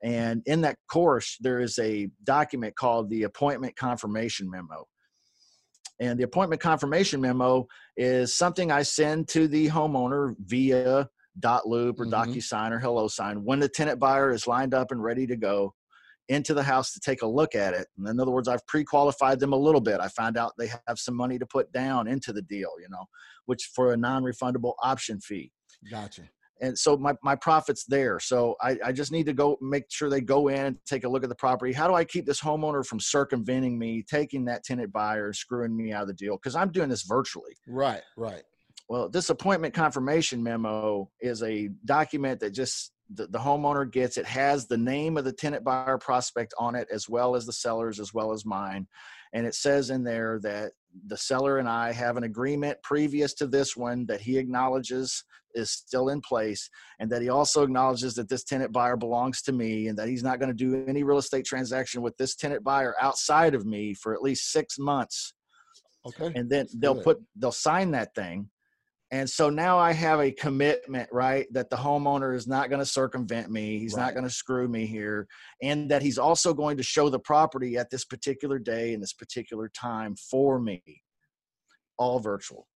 [0.04, 4.86] And in that course, there is a document called the Appointment Confirmation Memo.
[6.00, 12.00] And the appointment confirmation memo is something I send to the homeowner via dot loop
[12.00, 12.32] or mm-hmm.
[12.32, 15.74] DocuSign or HelloSign when the tenant buyer is lined up and ready to go
[16.30, 17.88] into the house to take a look at it.
[17.98, 20.00] And in other words, I've pre-qualified them a little bit.
[20.00, 23.06] I found out they have some money to put down into the deal, you know,
[23.46, 25.52] which for a non-refundable option fee.
[25.92, 26.24] Gotcha
[26.62, 28.20] and so my, my profit's there.
[28.20, 31.10] So I, I just need to go make sure they go in and take a
[31.10, 31.74] look at the property.
[31.74, 35.92] How do i keep this homeowner from circumventing me taking that tenant buyer screwing me
[35.92, 36.38] out of the deal?
[36.38, 37.56] Because i'm doing this virtually.
[37.68, 38.44] Right right.
[38.90, 44.18] Well this appointment confirmation memo is a document that just the, the homeowner gets.
[44.18, 47.54] It has the name of the tenant buyer prospect on it as well as the
[47.54, 48.88] sellers as well as mine.
[49.34, 50.72] And it says in there that
[51.08, 55.24] the seller and I have an agreement previous to this one that he acknowledges
[55.56, 56.70] is still in place
[57.00, 60.24] and that he also acknowledges that this tenant buyer belongs to me and that he's
[60.24, 63.94] not going to do any real estate transaction with this tenant buyer outside of me
[63.94, 65.34] for at least 6 months.
[66.06, 66.32] Okay.
[66.36, 68.50] And then they'll put they'll sign that thing
[69.14, 71.46] and so now I have a commitment, right?
[71.54, 73.78] That the homeowner is not going to circumvent me.
[73.78, 74.06] He's right.
[74.06, 75.28] not going to screw me here.
[75.62, 79.14] And that he's also going to show the property at this particular day and this
[79.14, 80.82] particular time for me,
[81.96, 82.68] all virtual.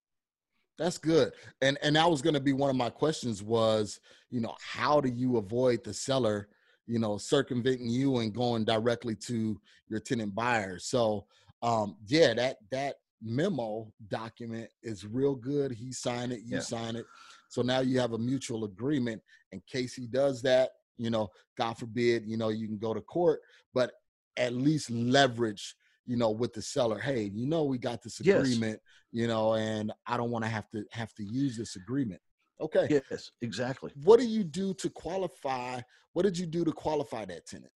[0.78, 1.34] That's good.
[1.64, 5.02] And and that was going to be one of my questions was, you know, how
[5.02, 6.50] do you avoid the seller,
[6.86, 10.78] you know, circumventing you and going directly to your tenant buyer?
[10.78, 11.26] So,
[11.64, 15.72] um yeah, that that memo document is real good.
[15.72, 16.60] He signed it, you yeah.
[16.60, 17.06] sign it.
[17.50, 19.22] So now you have a mutual agreement.
[19.52, 23.02] In case he does that, you know, God forbid, you know, you can go to
[23.02, 23.40] court,
[23.74, 23.92] but
[24.38, 27.00] at least leverage, you know, with the seller.
[27.00, 28.80] Hey, you know, we got this agreement,
[29.12, 29.22] yes.
[29.22, 32.22] you know, and I don't want to have to have to use this agreement.
[32.60, 32.88] Okay.
[32.90, 33.92] Yes, exactly.
[34.04, 35.82] What do you do to qualify?
[36.14, 37.72] What did you do to qualify that tenant?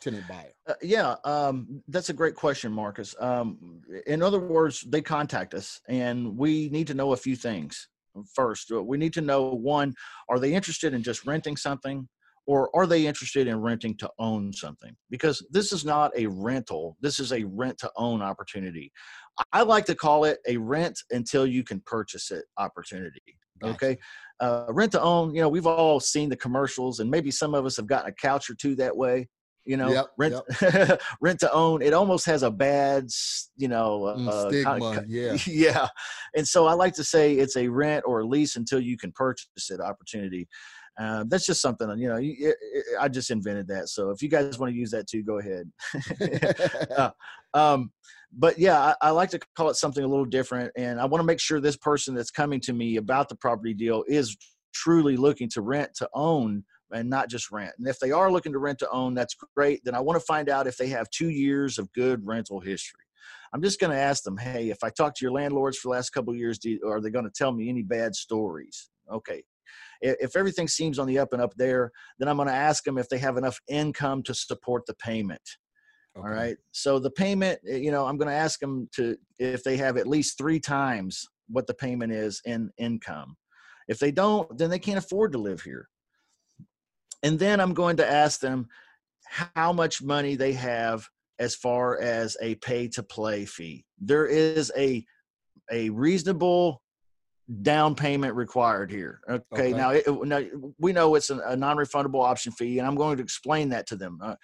[0.00, 0.52] Tenant buyer?
[0.68, 3.14] Uh, yeah, um, that's a great question, Marcus.
[3.20, 7.88] Um, in other words, they contact us, and we need to know a few things.
[8.34, 9.94] First, uh, we need to know one:
[10.28, 12.08] Are they interested in just renting something,
[12.46, 14.94] or are they interested in renting to own something?
[15.10, 18.92] Because this is not a rental; this is a rent to own opportunity.
[19.52, 23.22] I like to call it a rent until you can purchase it opportunity.
[23.64, 23.96] Okay.
[24.40, 27.64] Uh, rent to own, you know, we've all seen the commercials, and maybe some of
[27.64, 29.28] us have gotten a couch or two that way
[29.64, 31.00] you know yep, rent yep.
[31.20, 33.08] rent to own it almost has a bad
[33.56, 35.36] you know mm, uh, stigma kind of, yeah.
[35.46, 35.88] yeah.
[36.34, 39.12] And so i like to say it's a rent or a lease until you can
[39.12, 40.48] purchase it opportunity.
[41.00, 44.28] Uh, that's just something you know it, it, i just invented that so if you
[44.28, 45.70] guys want to use that too go ahead.
[46.98, 47.10] Uh,
[47.54, 47.90] um,
[48.36, 51.20] but yeah I, I like to call it something a little different and i want
[51.20, 54.36] to make sure this person that's coming to me about the property deal is
[54.74, 57.72] truly looking to rent to own and not just rent.
[57.78, 59.82] And if they are looking to rent to own, that's great.
[59.84, 63.04] Then I want to find out if they have two years of good rental history.
[63.52, 65.92] I'm just going to ask them, hey, if I talk to your landlords for the
[65.92, 68.90] last couple of years, do, are they going to tell me any bad stories?
[69.10, 69.42] Okay.
[70.00, 72.98] If everything seems on the up and up there, then I'm going to ask them
[72.98, 75.42] if they have enough income to support the payment.
[76.16, 76.26] Okay.
[76.26, 76.56] All right.
[76.72, 79.96] So the payment, eh, you know, I'm going to ask them to if they have
[79.96, 83.36] at least three times what the payment is in income.
[83.88, 85.88] If they don't, then they can't afford to live here.
[87.22, 88.68] And then I'm going to ask them
[89.24, 91.08] how much money they have
[91.38, 93.84] as far as a pay to play fee.
[93.98, 95.04] There is a
[95.70, 96.82] a reasonable
[97.62, 99.20] down payment required here.
[99.28, 99.72] Okay, okay.
[99.72, 100.42] Now, it, now
[100.78, 104.18] we know it's a, non-refundable option fee, and I'm going to explain that to them.
[104.22, 104.36] Uh,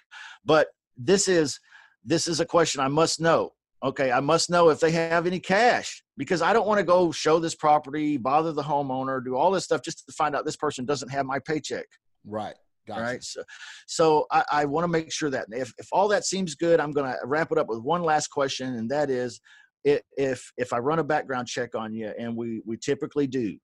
[0.45, 0.67] but
[0.97, 1.59] this is
[2.03, 3.51] this is a question I must know.
[3.81, 7.11] Okay, I must know if they have any cash because I don't want to go
[7.11, 10.57] show this property, bother the homeowner, do all this stuff just to find out this
[10.57, 11.85] person doesn't have my paycheck.
[12.25, 12.55] Right.
[12.87, 13.01] Gotcha.
[13.01, 13.23] Right.
[13.23, 13.43] So,
[13.87, 16.91] so I, I want to make sure that if, if all that seems good, I'm
[16.91, 19.39] going to wrap it up with one last question, and that is,
[19.83, 23.57] if if I run a background check on you, and we we typically do,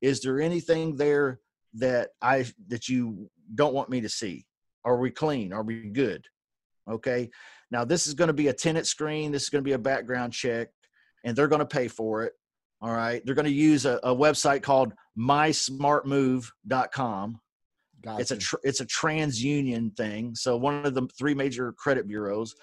[0.00, 1.40] is there anything there
[1.74, 4.46] that I that you don't want me to see?
[4.84, 5.52] Are we clean?
[5.52, 6.24] Are we good?
[6.90, 7.30] Okay.
[7.70, 9.32] Now this is going to be a tenant screen.
[9.32, 10.68] This is going to be a background check,
[11.24, 12.32] and they're going to pay for it.
[12.80, 13.22] All right.
[13.24, 17.40] They're going to use a, a website called mysmartmove.com.
[18.02, 18.20] Gotcha.
[18.20, 20.34] It's a tr- it's a TransUnion thing.
[20.34, 22.54] So one of the three major credit bureaus,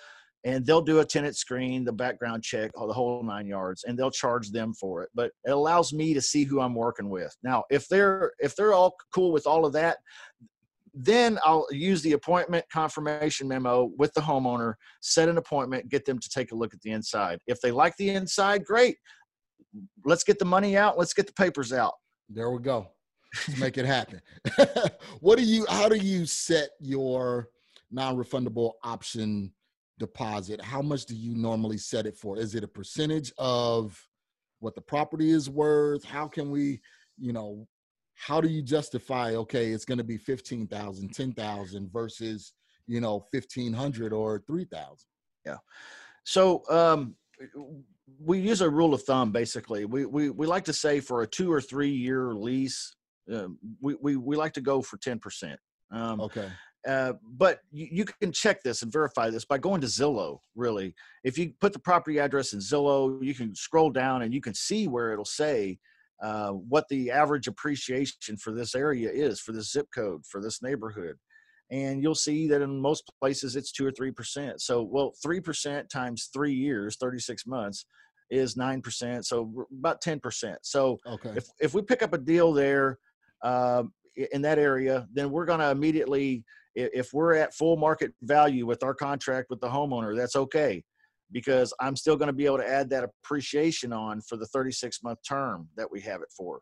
[0.43, 3.97] and they'll do a tenant screen, the background check, all the whole nine yards, and
[3.97, 5.09] they'll charge them for it.
[5.15, 7.35] But it allows me to see who I'm working with.
[7.43, 9.97] Now, if they're if they're all cool with all of that,
[10.93, 16.19] then I'll use the appointment confirmation memo with the homeowner, set an appointment, get them
[16.19, 17.39] to take a look at the inside.
[17.47, 18.97] If they like the inside, great.
[20.03, 20.97] Let's get the money out.
[20.97, 21.93] Let's get the papers out.
[22.27, 22.87] There we go.
[23.47, 24.21] Let's make it happen.
[25.19, 27.49] what do you how do you set your
[27.91, 29.53] non-refundable option
[29.97, 30.61] deposit?
[30.61, 32.37] How much do you normally set it for?
[32.37, 34.01] Is it a percentage of
[34.59, 36.03] what the property is worth?
[36.03, 36.81] How can we,
[37.17, 37.67] you know,
[38.15, 42.53] how do you justify okay, it's going to be 15,000, 10,000 versus,
[42.87, 44.97] you know, 1500 or 3000?
[45.45, 45.57] Yeah.
[46.23, 47.15] So, um
[48.19, 49.85] we use a rule of thumb basically.
[49.85, 52.95] We, we we like to say for a two or three year lease,
[53.81, 55.55] we, we, we like to go for 10%.
[55.91, 56.49] Um, okay.
[56.87, 60.39] Uh, but you, you, can check this and verify this by going to Zillow.
[60.55, 64.39] Really, if you put the property address in Zillow, you can scroll down and you
[64.39, 65.77] can see where it'll say
[66.21, 70.61] uh, what the average appreciation for this area is, for this zip code, for this
[70.61, 71.17] neighborhood,
[71.71, 74.61] and you'll see that in most places it's two or three percent.
[74.61, 77.85] So, well, three percent times three years, thirty-six months,
[78.29, 79.25] is nine percent.
[79.25, 80.59] So about ten percent.
[80.61, 81.33] So, okay.
[81.35, 82.99] if if we pick up a deal there
[83.43, 83.83] uh,
[84.31, 86.43] in that area, then we're going to immediately,
[86.75, 90.83] if we're at full market value with our contract with the homeowner, that's okay
[91.31, 95.03] because I'm still going to be able to add that appreciation on for the 36
[95.03, 96.61] month term that we have it for.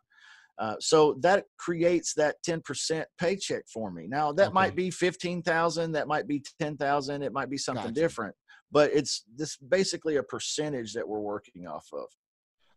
[0.59, 4.07] Uh, so that creates that 10% paycheck for me.
[4.07, 4.53] Now that okay.
[4.53, 7.93] might be 15,000, that might be 10,000, it might be something gotcha.
[7.93, 8.35] different,
[8.71, 12.07] but it's this basically a percentage that we're working off of.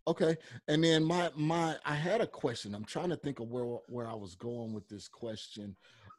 [0.07, 0.37] Okay.
[0.69, 2.75] And then my my I had a question.
[2.75, 5.77] I'm trying to think of where where I was going with this question.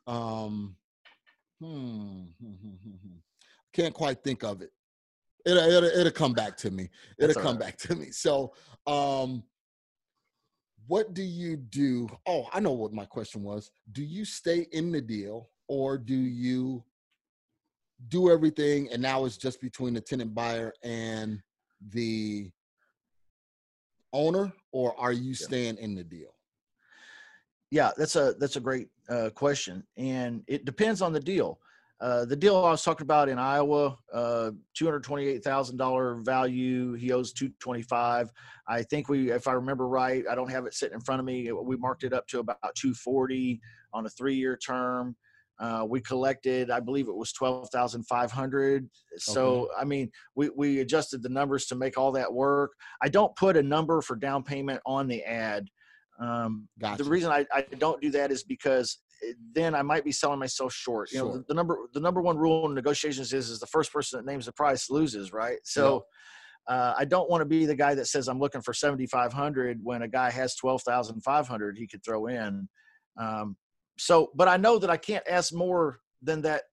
[0.07, 0.75] Um
[1.59, 3.17] hmm, hmm, hmm, hmm
[3.73, 4.71] can't quite think of it.
[5.45, 6.89] It'll, it'll, it'll come back to me.
[7.17, 7.67] It'll come right.
[7.67, 8.11] back to me.
[8.11, 8.53] So,
[8.85, 9.43] um,
[10.87, 12.09] what do you do?
[12.25, 13.71] Oh, I know what my question was.
[13.91, 16.83] Do you stay in the deal or do you
[18.07, 21.39] do everything and now it's just between the tenant buyer and
[21.89, 22.51] the
[24.13, 26.35] owner, or are you staying in the deal?
[27.69, 31.59] Yeah, that's a that's a great uh, question, and it depends on the deal.
[32.01, 36.15] Uh, the deal I was talking about in Iowa, uh, two hundred twenty-eight thousand dollar
[36.15, 36.93] value.
[36.93, 38.31] He owes two twenty-five.
[38.67, 41.25] I think we, if I remember right, I don't have it sitting in front of
[41.25, 41.51] me.
[41.51, 43.61] We marked it up to about two forty
[43.93, 45.15] on a three-year term.
[45.61, 48.89] Uh, we collected, I believe it was twelve thousand five hundred.
[49.17, 49.69] So.
[49.79, 52.71] I mean, we we adjusted the numbers to make all that work.
[53.01, 55.67] I don't put a number for down payment on the ad.
[56.19, 57.03] Um, gotcha.
[57.03, 58.99] The reason I, I don't do that is because
[59.53, 61.11] then I might be selling myself short.
[61.11, 61.27] You sure.
[61.27, 64.17] know, the, the, number the number one rule in negotiations is is the first person
[64.17, 65.59] that names the price loses, right?
[65.63, 66.05] So.
[66.67, 70.03] Uh, I don't want to be the guy that says I'm looking for 7,500 when
[70.03, 72.69] a guy has 12,500 he could throw in.
[73.19, 73.57] Um,
[74.01, 76.63] so, but I know that I can't ask more than that.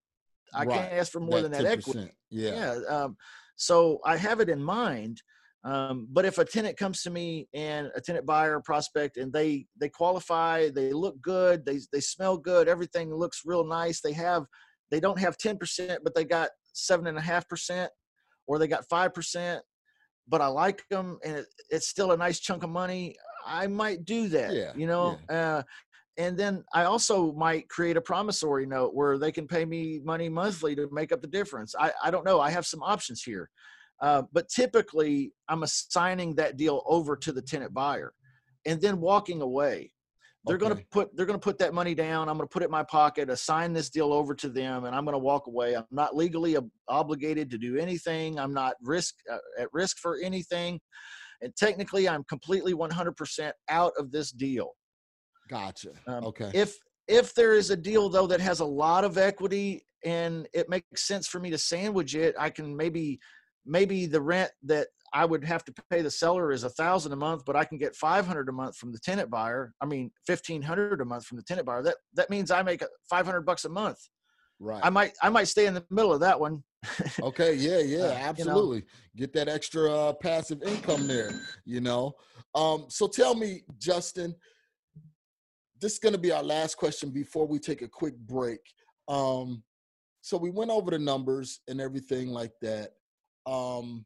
[0.51, 0.79] I right.
[0.79, 1.77] can't ask for more that than that 10%.
[1.77, 2.11] equity.
[2.31, 2.79] Yeah.
[2.79, 2.79] Yeah.
[2.89, 3.17] Um,
[3.55, 5.21] so I have it in mind.
[5.63, 9.67] Um, but if a tenant comes to me and a tenant buyer prospect and they
[9.79, 14.01] they qualify, they look good, they they smell good, everything looks real nice.
[14.01, 14.45] They have
[14.89, 17.91] they don't have ten percent, but they got seven and a half percent,
[18.47, 19.61] or they got five percent.
[20.27, 23.15] But I like them, and it, it's still a nice chunk of money.
[23.45, 24.53] I might do that.
[24.53, 25.19] Yeah, you know.
[25.29, 25.57] yeah.
[25.57, 25.63] Uh,
[26.19, 30.27] and then I also might create a promissory note where they can pay me money
[30.27, 31.73] monthly to make up the difference.
[31.79, 32.41] I, I don't know.
[32.41, 33.49] I have some options here.
[34.01, 38.13] Uh, but typically, I'm assigning that deal over to the tenant buyer,
[38.65, 39.91] and then walking away.
[40.45, 42.29] They're going to put they're going to put that money down.
[42.29, 44.95] I'm going to put it in my pocket, assign this deal over to them, and
[44.95, 45.75] I'm going to walk away.
[45.75, 48.39] I'm not legally ob- obligated to do anything.
[48.39, 50.79] I'm not risk uh, at risk for anything,
[51.41, 54.71] and technically, I'm completely 100% out of this deal.
[55.49, 55.89] Gotcha.
[56.07, 56.51] Um, okay.
[56.53, 56.77] If
[57.07, 61.07] if there is a deal though that has a lot of equity and it makes
[61.07, 63.19] sense for me to sandwich it, I can maybe
[63.65, 67.15] maybe the rent that I would have to pay the seller is a thousand a
[67.15, 69.73] month, but I can get five hundred a month from the tenant buyer.
[69.81, 71.81] I mean fifteen hundred a month from the tenant buyer.
[71.81, 73.97] That that means I make five hundred bucks a month.
[74.59, 74.81] right.
[74.83, 76.63] I might I might stay in the middle of that one.
[77.21, 78.29] Okay, yeah, yeah, Uh, you know.
[78.29, 78.83] absolutely.
[79.17, 81.31] Get that extra uh, passive income there,
[81.65, 82.13] you know.
[82.55, 84.33] Um, so tell me, Justin,
[85.79, 88.59] this is going to be our last question before we take a quick break.
[89.07, 89.63] Um,
[90.21, 92.91] so we went over the numbers and everything like that.
[93.45, 94.05] Um,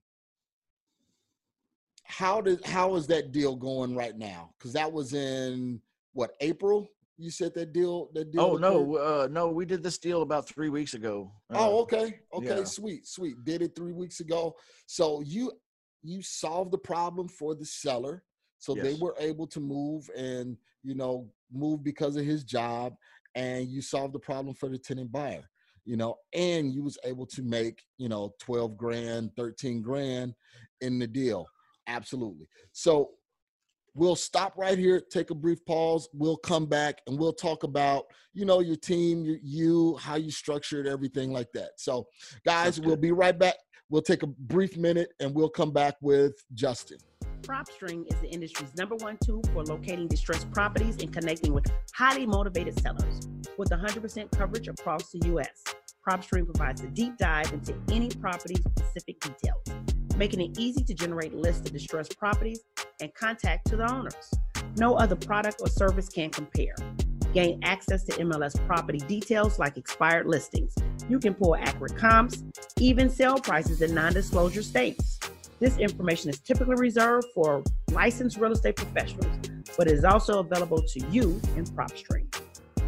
[2.05, 4.51] how did how is that deal going right now?
[4.57, 5.81] Because that was in
[6.13, 6.87] what April?
[7.17, 8.09] You said that deal.
[8.13, 8.41] That deal.
[8.41, 11.31] Oh no, uh, no, we did this deal about three weeks ago.
[11.51, 12.19] Oh, Uh, okay.
[12.33, 12.63] Okay, yeah.
[12.63, 13.43] sweet, sweet.
[13.43, 14.55] Did it three weeks ago.
[14.85, 15.51] So you
[16.03, 18.23] you solved the problem for the seller.
[18.59, 22.93] So they were able to move and you know move because of his job,
[23.35, 25.49] and you solved the problem for the tenant buyer.
[25.85, 30.33] You know, and you was able to make you know twelve grand, thirteen grand
[30.81, 31.45] in the deal.
[31.87, 32.47] Absolutely.
[32.71, 33.11] So
[33.95, 36.07] we'll stop right here, take a brief pause.
[36.13, 40.31] We'll come back and we'll talk about, you know, your team, your, you, how you
[40.31, 41.71] structured everything like that.
[41.77, 42.07] So,
[42.45, 43.55] guys, we'll be right back.
[43.89, 46.97] We'll take a brief minute and we'll come back with Justin.
[47.43, 52.25] PropStream is the industry's number one tool for locating distressed properties and connecting with highly
[52.25, 53.27] motivated sellers.
[53.57, 55.61] With 100% coverage across the U.S.,
[56.07, 59.61] PropStream provides a deep dive into any property's specific details,
[60.15, 62.61] making it easy to generate lists of distressed properties
[63.01, 64.33] and contact to the owners.
[64.77, 66.75] No other product or service can compare.
[67.33, 70.73] Gain access to MLS property details like expired listings.
[71.09, 72.43] You can pull accurate comps,
[72.79, 75.19] even sale prices in non disclosure states.
[75.59, 79.37] This information is typically reserved for licensed real estate professionals,
[79.77, 82.27] but is also available to you in PropStream.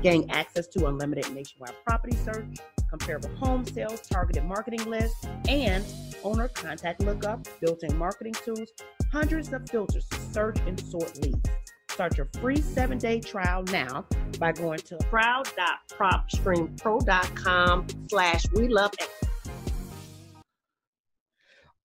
[0.02, 2.58] Gain access to unlimited nationwide property search,
[2.90, 5.86] comparable home sales, targeted marketing lists, and
[6.24, 8.70] owner contact lookup, built-in marketing tools,
[9.12, 11.50] hundreds of filters to search and sort leads.
[11.90, 14.06] Start your free seven-day trial now
[14.38, 18.92] by going to proud.propstreampro.com slash we love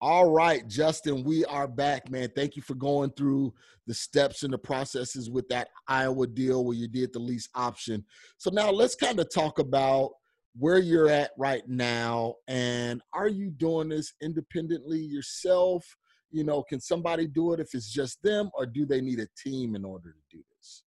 [0.03, 2.31] All right, Justin, we are back, man.
[2.35, 3.53] Thank you for going through
[3.87, 8.03] the steps and the processes with that Iowa deal where you did the lease option.
[8.39, 10.13] So now let's kind of talk about
[10.57, 15.85] where you're at right now and are you doing this independently yourself?
[16.31, 19.29] You know, can somebody do it if it's just them or do they need a
[19.37, 20.83] team in order to do this?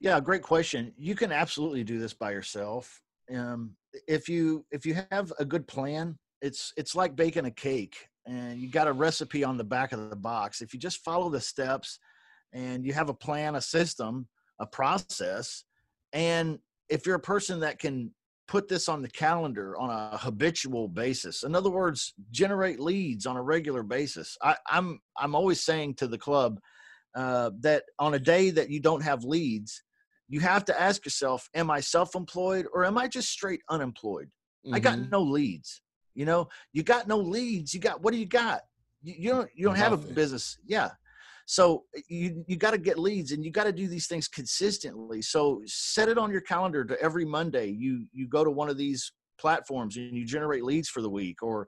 [0.00, 0.94] Yeah, great question.
[0.96, 3.02] You can absolutely do this by yourself.
[3.30, 3.76] Um,
[4.08, 8.58] if you if you have a good plan, it's it's like baking a cake, and
[8.60, 10.62] you got a recipe on the back of the box.
[10.62, 11.98] If you just follow the steps,
[12.52, 14.28] and you have a plan, a system,
[14.58, 15.64] a process,
[16.12, 18.12] and if you're a person that can
[18.48, 23.36] put this on the calendar on a habitual basis, in other words, generate leads on
[23.36, 24.36] a regular basis.
[24.42, 26.58] I, I'm I'm always saying to the club
[27.14, 29.82] uh, that on a day that you don't have leads,
[30.28, 34.30] you have to ask yourself, am I self-employed or am I just straight unemployed?
[34.72, 35.10] I got Mhm.
[35.10, 35.82] no leads.
[36.14, 37.74] You know, you got no leads.
[37.74, 38.62] You got what do you got?
[39.02, 40.58] You, you don't you don't have a business.
[40.66, 40.90] Yeah.
[41.46, 45.22] So you you got to get leads and you got to do these things consistently.
[45.22, 48.76] So set it on your calendar to every Monday you you go to one of
[48.76, 51.66] these platforms and you generate leads for the week or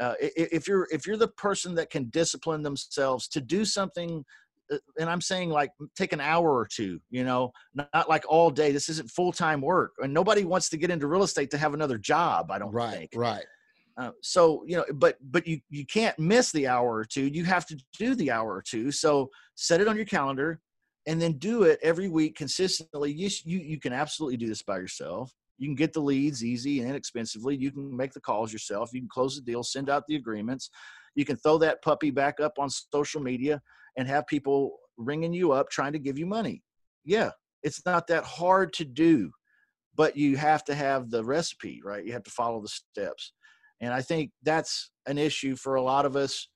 [0.00, 4.24] uh, if you're if you're the person that can discipline themselves to do something
[4.72, 8.24] uh, and i'm saying like take an hour or two you know not, not like
[8.28, 11.58] all day this isn't full-time work and nobody wants to get into real estate to
[11.58, 13.44] have another job i don't Right, think right.
[13.98, 17.44] Uh, so you know but but you you can't miss the hour or two you
[17.44, 20.60] have to do the hour or two so set it on your calendar
[21.06, 24.76] and then do it every week consistently you you, you can absolutely do this by
[24.76, 28.90] yourself you can get the leads easy and inexpensively you can make the calls yourself
[28.92, 30.70] you can close the deal send out the agreements
[31.14, 33.60] You can throw that puppy back up on social media
[33.96, 36.62] and have people ringing you up trying to give you money.
[37.04, 37.30] Yeah,
[37.62, 39.30] it's not that hard to do,
[39.94, 42.04] but you have to have the recipe, right?
[42.04, 43.32] You have to follow the steps.
[43.82, 46.48] And I think that's an issue for a lot of us.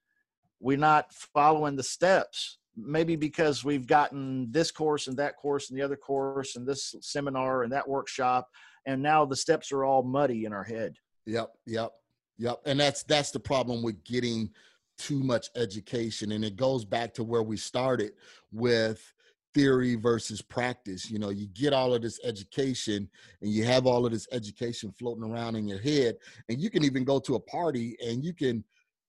[0.61, 5.79] We're not following the steps, maybe because we've gotten this course and that course and
[5.79, 8.49] the other course and this seminar and that workshop.
[8.87, 10.95] And now the steps are all muddy in our head.
[11.27, 11.91] Yep, yep,
[12.39, 12.61] yep.
[12.65, 14.51] And that's that's the problem with getting
[14.97, 16.31] too much education.
[16.31, 18.13] And it goes back to where we started
[18.53, 19.13] with
[19.57, 21.11] theory versus practice.
[21.11, 23.09] You know, you get all of this education
[23.41, 26.17] and you have all of this education floating around in your head,
[26.51, 28.63] and you can even go to a party and you can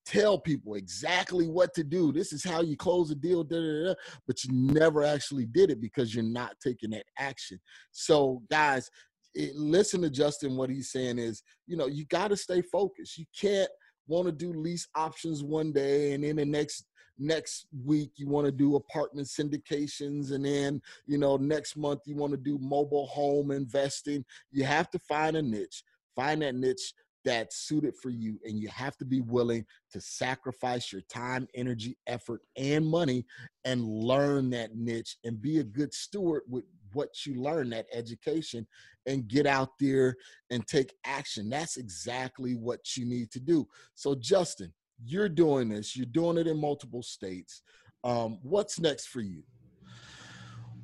[0.06, 2.14] tell people exactly what to do.
[2.14, 3.94] This is how you close a deal, da, da, da,
[4.26, 7.60] but you never actually did it because you're not taking that action.
[7.92, 8.90] So, guys,
[9.36, 10.56] it, listen to Justin.
[10.56, 13.18] What he's saying is, you know, you got to stay focused.
[13.18, 13.70] You can't
[14.08, 16.86] want to do lease options one day and then the next
[17.20, 22.16] next week you want to do apartment syndications and then you know next month you
[22.16, 24.24] want to do mobile home investing.
[24.52, 25.84] You have to find a niche
[26.18, 26.94] find that niche
[27.24, 31.98] that's suited for you and you have to be willing to sacrifice your time energy
[32.08, 33.26] effort and money
[33.66, 36.64] and learn that niche and be a good steward with
[36.94, 38.66] what you learn that education
[39.08, 40.16] and get out there
[40.52, 41.50] and take action.
[41.50, 43.68] That's exactly what you need to do.
[43.94, 44.74] So justin
[45.06, 45.96] you're doing this.
[45.96, 47.62] You're doing it in multiple states.
[48.04, 49.44] Um, what's next for you?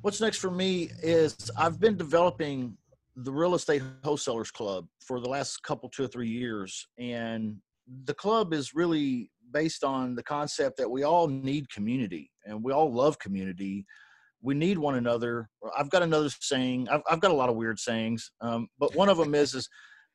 [0.02, 2.76] What's next for me is i've been developing
[3.16, 7.56] the real estate wholesalers club for the last couple two or three years and
[8.04, 12.70] the club is really based on the concept that we all need community and we
[12.70, 13.86] all love community.
[14.42, 15.48] We need one another.
[15.74, 19.08] I've got another saying i've, I've got a lot of weird sayings um, but one
[19.08, 19.68] of them is is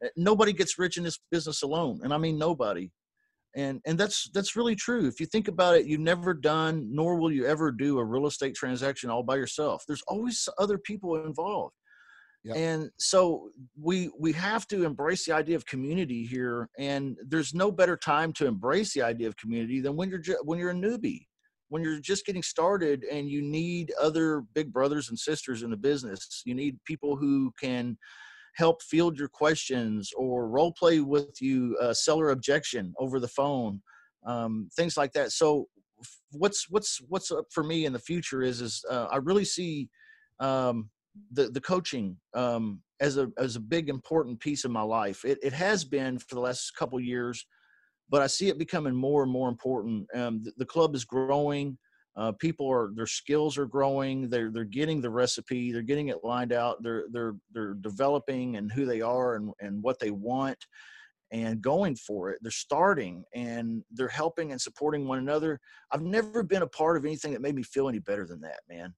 [0.03, 2.91] eh, nobody gets rich in this business alone and i mean nobody
[3.55, 7.15] and and that's that's really true if you think about it you've never done nor
[7.15, 11.25] will you ever do a real estate transaction all by yourself there's always other people
[11.25, 11.73] involved
[12.43, 12.55] Yep.
[12.55, 17.69] And so we we have to embrace the idea of community here, and there's no
[17.69, 20.73] better time to embrace the idea of community than when you're ju- when you're a
[20.73, 21.25] newbie,
[21.67, 25.77] when you're just getting started, and you need other big brothers and sisters in the
[25.77, 26.41] business.
[26.45, 27.97] You need people who can
[28.55, 33.81] help field your questions or role play with you, uh, seller objection over the phone,
[34.25, 35.31] um, things like that.
[35.31, 35.67] So
[36.31, 39.89] what's what's what's up for me in the future is is uh, I really see.
[40.39, 40.89] Um,
[41.31, 45.25] the the coaching um, as a as a big important piece of my life.
[45.25, 47.45] It it has been for the last couple years,
[48.09, 50.07] but I see it becoming more and more important.
[50.15, 51.77] Um, the, the, club is growing.
[52.19, 54.29] Uh, people are their skills are growing.
[54.29, 55.71] They're they're getting the recipe.
[55.71, 56.83] They're getting it lined out.
[56.83, 60.57] They're they're they're developing and who they are and and what they want
[61.31, 62.39] and going for it.
[62.41, 65.61] They're starting and they're helping and supporting one another.
[65.91, 68.59] I've never been a part of anything that made me feel any better than that,
[68.67, 68.93] man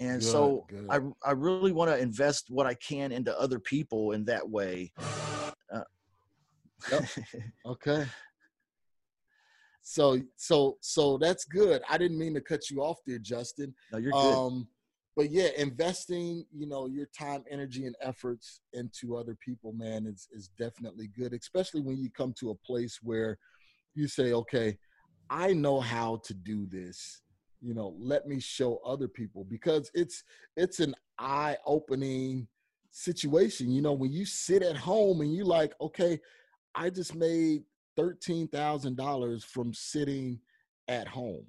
[0.00, 0.86] and good, so good.
[0.90, 4.92] I, I really want to invest what i can into other people in that way
[5.72, 5.82] uh,
[6.90, 7.04] yep.
[7.66, 8.06] okay
[9.82, 11.82] so so so that's good.
[11.88, 13.74] I didn't mean to cut you off there justin.
[13.92, 14.34] No you're good.
[14.34, 14.68] Um
[15.16, 20.28] but yeah investing you know your time energy and efforts into other people man is
[20.32, 23.38] is definitely good especially when you come to a place where
[23.94, 24.78] you say okay
[25.28, 27.22] i know how to do this.
[27.60, 29.44] You know let me show other people.
[29.44, 30.24] Because it's
[30.56, 32.48] it's an eye opening
[32.90, 33.70] situation.
[33.70, 36.20] You know when you sit at home and you like okay
[36.74, 37.62] i just made
[37.98, 40.38] $13000 from sitting
[40.88, 41.46] at home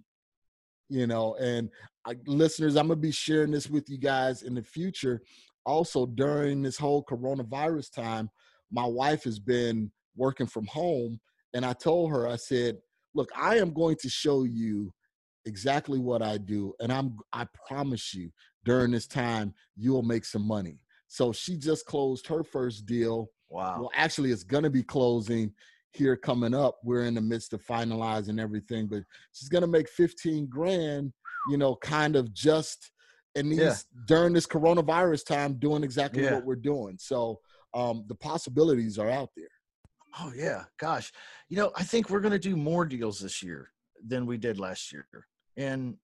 [0.89, 1.69] you know and
[2.05, 5.21] I, listeners i'm gonna be sharing this with you guys in the future
[5.65, 8.29] also during this whole coronavirus time
[8.71, 11.19] my wife has been working from home
[11.53, 12.77] and i told her i said
[13.15, 14.93] look i am going to show you
[15.45, 18.31] exactly what I do, and I'm I promise you
[18.65, 20.79] during this time you'll make some money.
[21.07, 23.29] So she just closed her first deal.
[23.49, 23.77] Wow.
[23.81, 25.51] Well, actually, it's gonna be closing
[25.95, 26.77] here coming up.
[26.83, 31.13] We're in the midst of finalizing everything, but she's gonna make 15 grand,
[31.49, 32.91] you know, kind of just
[33.35, 33.75] in these yeah.
[34.05, 36.35] during this coronavirus time doing exactly yeah.
[36.35, 36.97] what we're doing.
[36.99, 37.39] So
[37.73, 39.47] um, the possibilities are out there.
[40.19, 41.11] Oh yeah, gosh.
[41.49, 43.71] You know, I think we're going to do more deals this year
[44.07, 45.07] than we did last year
[45.57, 45.95] and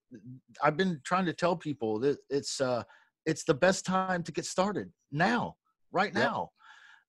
[0.64, 2.84] i've been trying to tell people that it's uh
[3.26, 5.56] it's the best time to get started now
[5.92, 6.50] right now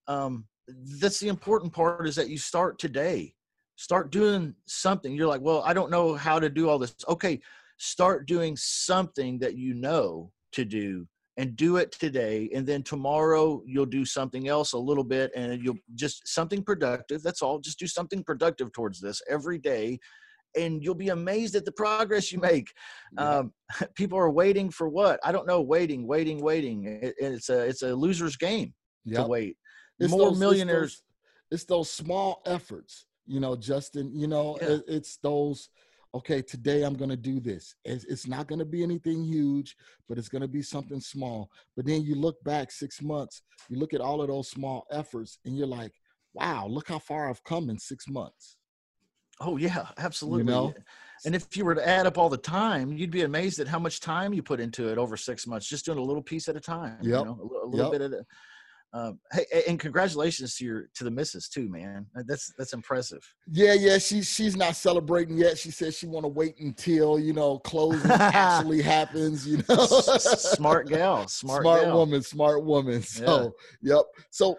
[0.09, 0.17] yep.
[0.17, 0.47] um
[1.01, 3.35] that's the important part is that you start today.
[3.77, 5.15] Start doing something.
[5.15, 6.95] You're like well i don't know how to do all this.
[7.09, 7.41] Okay
[7.81, 11.07] start doing something that you know to do
[11.39, 15.65] and do it today and then tomorrow you'll do something else a little bit and
[15.65, 17.59] you'll just something productive that's all.
[17.59, 19.99] Just do something productive towards this every day
[20.59, 22.69] and you'll be amazed at the progress you make.
[23.17, 23.39] Yeah.
[23.39, 23.53] um,
[23.95, 25.19] people are waiting for what?
[25.25, 25.63] I don't know.
[25.63, 26.85] Waiting waiting waiting.
[26.85, 28.75] It, it's a it's a loser's game
[29.15, 29.57] to wait
[30.01, 31.03] It's more those- it's millionaires those-
[31.53, 34.15] It's those, small efforts, you know, Justin.
[34.17, 34.69] You know, Yeah.
[34.75, 35.69] it- it's those.
[36.15, 37.75] Okay, today I'm going to do this.
[37.85, 39.77] It's, it's not going to be anything huge,
[40.09, 41.51] but it's going to be something small.
[41.77, 45.39] But then you look back six months, you look at all of those small efforts,
[45.45, 45.93] and you're like,
[46.35, 48.57] "Wow, look how far I've come in six months."
[49.43, 50.75] oh yeah absolutely know?
[51.25, 53.79] and if you were to add up all the time you'd be amazed at how
[53.79, 56.57] much time you put into it over six months just doing a little piece at
[56.57, 57.93] a time you know, a, a little Yep.
[57.93, 58.27] bit at a
[58.93, 62.07] um, hey, and congratulations to your to the missus too, man.
[62.27, 63.23] That's that's impressive.
[63.51, 65.59] Yeah, yeah, she's she's not celebrating yet.
[65.59, 69.47] She says she want to wait until you know closing actually happens.
[69.47, 71.99] You know, smart gal, smart, smart gal.
[71.99, 73.03] woman, smart woman.
[73.03, 74.03] So, yep.
[74.31, 74.59] So,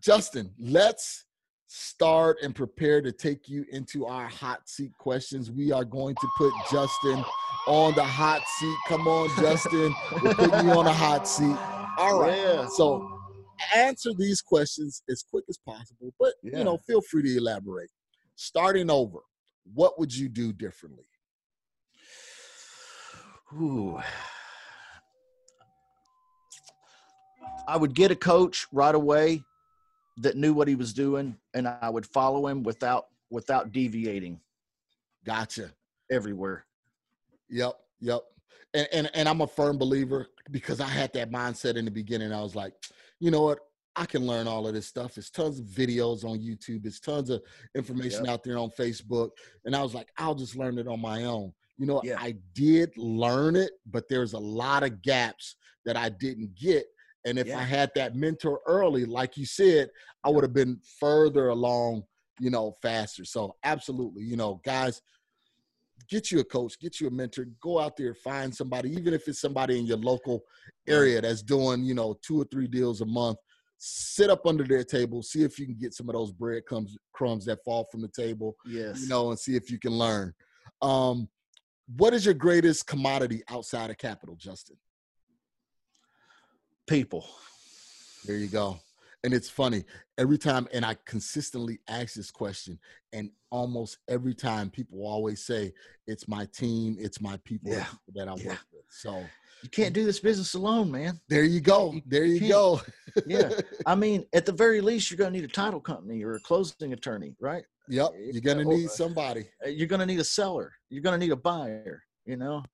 [0.00, 1.24] Justin, let's
[1.66, 5.50] start and prepare to take you into our hot seat questions.
[5.50, 7.24] We are going to put Justin
[7.66, 8.76] on the hot seat.
[8.88, 9.94] Come on, Justin.
[10.22, 11.56] We're putting you on the hot seat.
[11.96, 12.32] All right.
[12.42, 12.66] Yeah.
[12.66, 13.21] So,
[13.74, 16.58] answer these questions as quick as possible, but Yeah.
[16.58, 17.90] you know, feel free to elaborate.
[18.36, 19.20] Starting over,
[19.74, 21.04] what would you do differently?
[23.54, 24.00] Ooh.
[27.68, 29.42] I would get a coach right away
[30.18, 34.38] that knew what he was doing, and I would follow him without without deviating
[35.24, 35.70] Gotcha.
[36.10, 36.66] everywhere.
[37.48, 38.22] Yep, yep.
[38.74, 42.32] And, and and I'm a firm believer because I had that mindset in the beginning.
[42.32, 42.74] I was like,
[43.22, 43.60] you know what?
[43.94, 45.14] I can learn all of this stuff.
[45.14, 46.82] There's tons of videos on YouTube.
[46.82, 47.40] There's tons of
[47.76, 49.30] information out there on Facebook.
[49.64, 51.52] And I was like, I'll just learn it on my own.
[51.78, 52.16] You know, Yeah.
[52.18, 55.54] I did learn it, but there's a lot of gaps
[55.84, 56.86] that I didn't get.
[57.24, 57.58] And if Yeah.
[57.58, 59.90] I had that mentor early, like you said,
[60.24, 62.02] I would have been further along,
[62.40, 63.24] you know, faster.
[63.24, 65.00] So absolutely, you know, guys,
[66.08, 69.26] get you a coach, get you a mentor, go out there, find somebody, even if
[69.28, 70.42] it's somebody in your local
[70.88, 73.38] area that's doing, you know, two or three deals a month.
[73.78, 77.44] Sit up under their table, see if you can get some of those breadcrumbs crumbs
[77.46, 79.00] that fall from the table, Yes.
[79.02, 80.32] you know, and see if you can learn.
[80.80, 81.28] Um,
[81.96, 84.76] what is your greatest commodity outside of capital, Justin?
[86.88, 87.26] people.
[88.26, 88.78] There you go.
[89.24, 89.84] And it's funny
[90.18, 92.78] every time, and I consistently ask this question,
[93.12, 95.72] and almost every time people always say,
[96.08, 97.86] "It's my team, it's my people, Yeah.
[98.14, 98.48] that I Yeah.
[98.48, 99.24] work with." So
[99.62, 101.20] You can't do this business alone, man.
[101.28, 101.92] there you go.
[101.92, 102.50] You There you can't.
[102.50, 102.80] go.
[103.26, 103.50] Yeah.
[103.86, 106.40] I mean, at the very least, you're going to need a title company or a
[106.40, 107.64] closing attorney, right?
[107.88, 108.10] Yep.
[108.32, 109.48] You're gonna Oh, need somebody.
[109.64, 110.72] Uh, You're going to need a seller.
[110.90, 112.64] You're going to need a buyer, you know?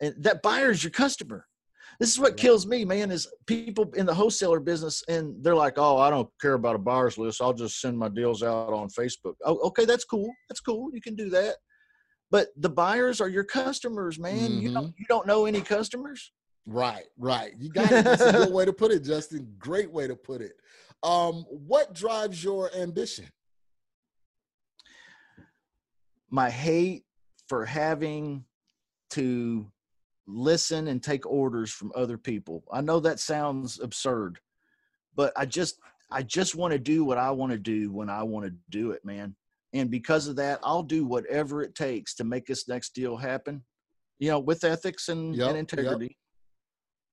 [0.00, 1.46] And that buyer is your customer.
[2.00, 2.42] This is what Yeah.
[2.42, 6.28] kills me, man, is people in the wholesaler business and they're like, oh, I don't
[6.40, 7.40] care about a buyer's list.
[7.42, 9.34] I'll just send my deals out on Facebook.
[9.44, 10.32] Oh, okay, that's cool.
[10.48, 10.90] That's cool.
[10.92, 11.56] You can do that.
[12.30, 14.60] But the buyers are your customers, man.
[14.60, 14.74] You Mm-hmm.
[14.74, 16.30] don't you don't know any customers.
[16.66, 17.06] Right.
[17.16, 17.54] Right.
[17.58, 18.04] You got it.
[18.04, 19.54] That's a good way to put it, Justin.
[19.58, 20.52] Great way to put it.
[21.02, 23.26] Um, what drives your ambition?
[26.30, 27.04] my hate
[27.48, 28.44] for having
[29.10, 29.66] to
[30.28, 32.62] listen and take orders from other people.
[32.70, 34.38] I know that sounds absurd,
[35.16, 38.22] but I just I just want to do what I want to do when I
[38.22, 39.34] want to do it, man.
[39.72, 43.64] And because of that, I'll do whatever it takes to make this next deal happen.
[44.18, 45.60] You know, with ethics and, Yep, and yep.
[45.60, 46.18] integrity.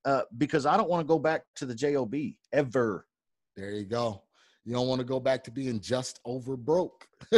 [0.05, 2.13] Uh, because I don't want to go back to the job
[2.53, 3.07] ever.
[3.55, 4.21] There you go.
[4.63, 7.05] You don't want to go back to being just over broke.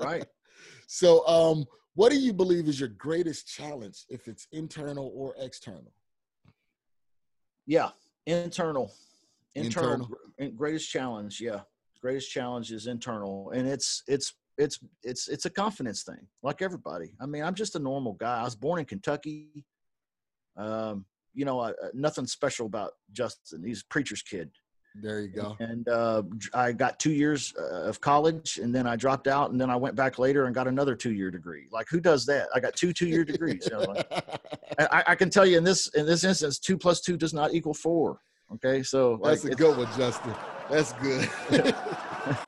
[0.00, 0.24] Right.
[0.86, 1.64] So, um,
[1.96, 5.92] what do you believe is your greatest challenge, if it's internal or external?
[7.66, 7.88] Yeah,
[8.26, 8.92] internal,
[9.54, 10.06] internal,
[10.38, 10.52] Internal.
[10.56, 11.40] greatest challenge.
[11.40, 11.60] Yeah,
[12.02, 17.14] greatest challenge is internal, and it's it's it's it's it's a confidence thing, like everybody.
[17.18, 18.40] I mean, I'm just a normal guy.
[18.40, 19.64] I was born in Kentucky.
[20.56, 23.64] Um, you know, I, uh, nothing special about Justin.
[23.64, 24.50] He's a preacher's kid,
[25.02, 25.56] There you go.
[25.60, 26.22] and uh,
[26.54, 29.76] I got two years uh, of college, and then I dropped out, and then I
[29.76, 31.66] went back later and got another two year degree.
[31.70, 32.48] Like, who does that?
[32.54, 33.68] I got two two year degrees.
[33.70, 34.10] You know, like-
[34.78, 37.52] I, I can tell you in this in this instance, two plus two does not
[37.54, 38.20] equal four.
[38.54, 40.34] Okay, so like That's a it's- good one, Justin.
[40.70, 41.74] That's good.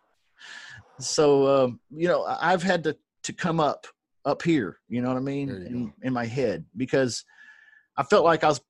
[1.00, 3.86] so um, you know I've had to to come up
[4.24, 4.78] up here.
[4.88, 7.24] You know what I mean in, in my head because
[7.96, 8.60] I felt like I was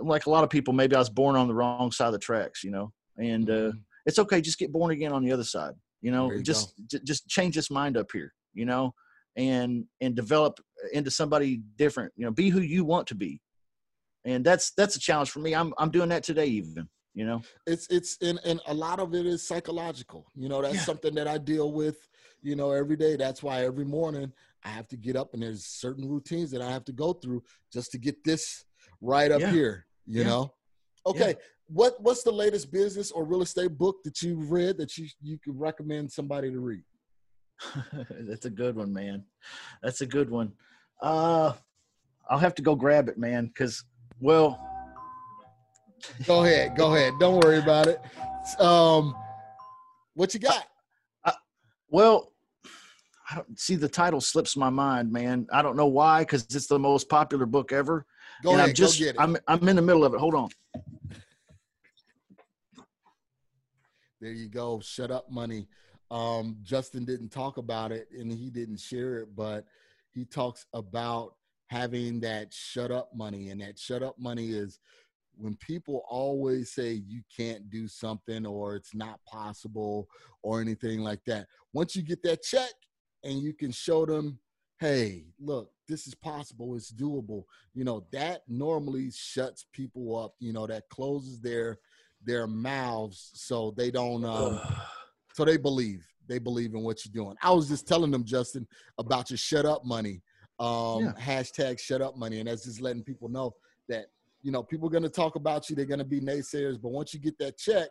[0.00, 0.72] like a lot of people.
[0.74, 2.64] Maybe I was born on the wrong side of the tracks.
[2.64, 3.82] You know, and uh, Mhm.
[4.06, 4.40] it's okay.
[4.40, 5.74] Just get born again on the other side.
[6.00, 8.32] You know, you just j- just change this mind up here.
[8.54, 8.94] You know,
[9.36, 10.58] and and develop
[10.92, 12.12] into somebody different.
[12.16, 13.40] You know, be who you want to be,
[14.24, 15.54] and that's that's a challenge for me.
[15.54, 16.88] I'm I'm doing that today even.
[17.14, 20.26] You know, it's it's and and a lot of it is psychological.
[20.34, 20.80] You know, that's yeah.
[20.82, 21.96] something that I deal with.
[22.42, 23.16] You know, every day.
[23.16, 24.32] That's why every morning
[24.64, 27.42] I have to get up and there's certain routines that I have to go through
[27.72, 28.64] just to get this
[29.00, 29.50] right up yeah.
[29.50, 29.86] here.
[30.06, 30.28] You yeah.
[30.28, 30.54] know,
[31.06, 31.34] okay.
[31.68, 35.38] What what's the latest business or real estate book that you've read that you you
[35.38, 36.82] could recommend somebody to read?
[38.10, 39.24] That's a good one, man.
[39.82, 40.52] That's a good one.
[41.02, 41.52] Uh,
[42.30, 43.46] I'll have to go grab it, man.
[43.46, 43.84] Because
[44.20, 44.58] well,
[46.26, 47.14] go ahead, go ahead.
[47.20, 48.00] Don't worry about it.
[48.58, 49.14] Um,
[50.14, 50.64] what you got?
[51.24, 51.32] Uh,
[51.90, 52.32] well,
[53.30, 55.46] I don't see the title slips my mind, man.
[55.52, 58.06] I don't know why, because it's the most popular book ever.
[58.42, 59.20] Go and ahead, I'm just, go get it.
[59.20, 60.20] I'm I'm in the middle of it.
[60.20, 60.48] Hold on.
[64.20, 64.80] There you go.
[64.80, 65.68] Shut up, money.
[66.10, 69.64] Um, Justin didn't talk about it and he didn't share it, but
[70.12, 71.34] he talks about
[71.68, 73.50] having that shut up money.
[73.50, 74.80] And that shut up money is
[75.36, 80.08] when people always say you can't do something or it's not possible
[80.42, 81.46] or anything like that.
[81.72, 82.72] Once you get that check
[83.22, 84.38] and you can show them,
[84.80, 87.44] hey, look, this is possible, it's doable,
[87.74, 91.78] you know, that normally shuts people up, you know, that closes their
[92.24, 94.60] their mouths so they don't um
[95.34, 97.36] so they believe they believe in what you're doing.
[97.42, 100.22] I was just telling them, Justin, about your shut up money.
[100.60, 101.12] Um, yeah.
[101.18, 102.38] hashtag shut up money.
[102.38, 103.54] And that's just letting people know
[103.88, 104.06] that,
[104.42, 105.76] you know, people are going to talk about you.
[105.76, 106.80] They're going to be naysayers.
[106.80, 107.88] But once you get that check,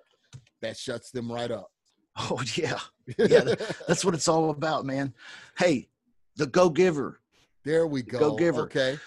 [0.61, 1.71] that shuts them right up.
[2.19, 2.79] Oh, yeah.
[3.19, 3.53] Yeah.
[3.87, 5.13] that's what it's all about, man.
[5.55, 5.87] Hey,
[6.35, 7.19] the go giver.
[7.63, 8.17] There we go.
[8.17, 8.61] Go giver.
[8.61, 8.97] Okay.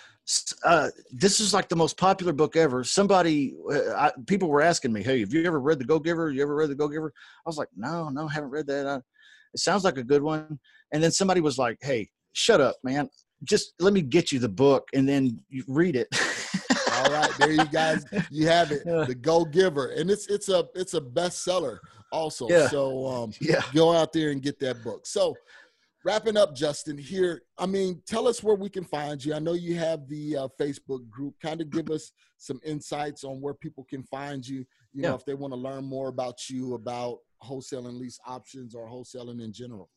[0.64, 2.84] Uh, this is like the most popular book ever.
[2.84, 6.30] Somebody, uh, I, people were asking me, "Hey, have you ever read the Go Giver?
[6.30, 8.86] You ever read the Go Giver?" I was like, "No, no, I haven't read that."
[8.86, 10.58] I, it sounds like a good one.
[10.92, 13.08] And then somebody was like, "Hey, shut up, man
[13.44, 16.08] just let me get you the book and then you read it.
[16.92, 20.68] All right, there you guys, you have it, the Go Giver, and it's it's a
[20.74, 21.78] it's a bestseller
[22.12, 22.48] also.
[22.48, 22.68] Yeah.
[22.68, 25.06] So um, yeah, go out there and get that book.
[25.06, 25.34] So
[26.04, 26.98] wrapping up, Justin.
[26.98, 29.34] Here, I mean, tell us where we can find you.
[29.34, 31.34] I know you have the uh, Facebook group.
[31.42, 34.58] Kind of give us some insights on where people can find you.
[34.92, 35.10] You yeah.
[35.10, 39.42] know, if they want to learn more about you, about wholesaling lease options or wholesaling
[39.42, 39.90] in general.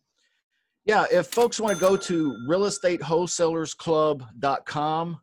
[0.86, 5.22] Yeah, if folks want to go to realestatewholesalersclub.com,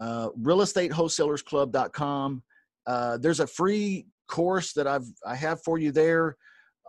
[0.00, 2.42] uh, realestatewholesalersclub.com,
[2.86, 6.36] uh, there's a free course that I've I have for you there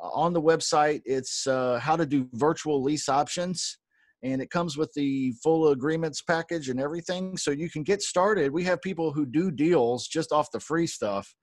[0.02, 1.02] on the website.
[1.06, 3.78] It's uh, how to do virtual lease options,
[4.24, 8.52] and it comes with the full agreements package and everything, so you can get started.
[8.52, 11.34] We have people who do deals just off the free stuff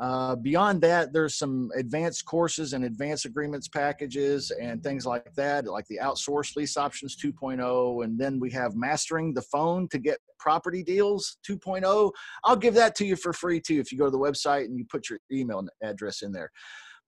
[0.00, 5.66] uh, beyond that, there's some advanced courses and advanced agreements packages and things like that,
[5.66, 8.02] like the outsourced lease options 2.0.
[8.02, 12.10] And then we have mastering the phone to get property deals 2.0.
[12.44, 14.78] I'll give that to you for free too if you go to the website and
[14.78, 16.50] you put your email address in there.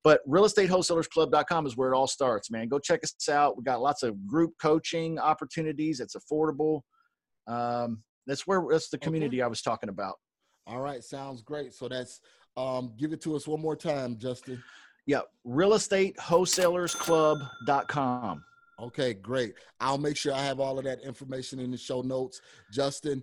[0.05, 2.69] But realestatewholesalers.club.com is where it all starts, man.
[2.69, 3.57] Go check us out.
[3.57, 6.01] We got lots of group coaching opportunities.
[6.01, 6.81] It's affordable.
[7.47, 9.45] Um, that's where that's the community okay.
[9.45, 10.15] I was talking about.
[10.67, 11.75] All right, sounds great.
[11.75, 12.21] So that's
[12.57, 14.63] um, give it to us one more time, Justin.
[15.07, 18.45] Yeah, realestatewholesalersclub.com.
[18.81, 19.55] Okay, great.
[19.81, 22.41] I'll make sure I have all of that information in the show notes.
[22.73, 23.23] Justin,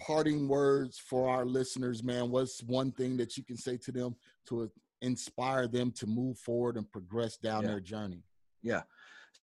[0.00, 2.30] parting words for our listeners, man.
[2.30, 4.16] What's one thing that you can say to them
[4.48, 4.70] to
[5.02, 7.68] inspire them to move forward and progress down yeah.
[7.68, 8.22] their journey?
[8.62, 8.82] Yeah.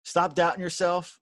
[0.04, 1.20] Stop doubting yourself.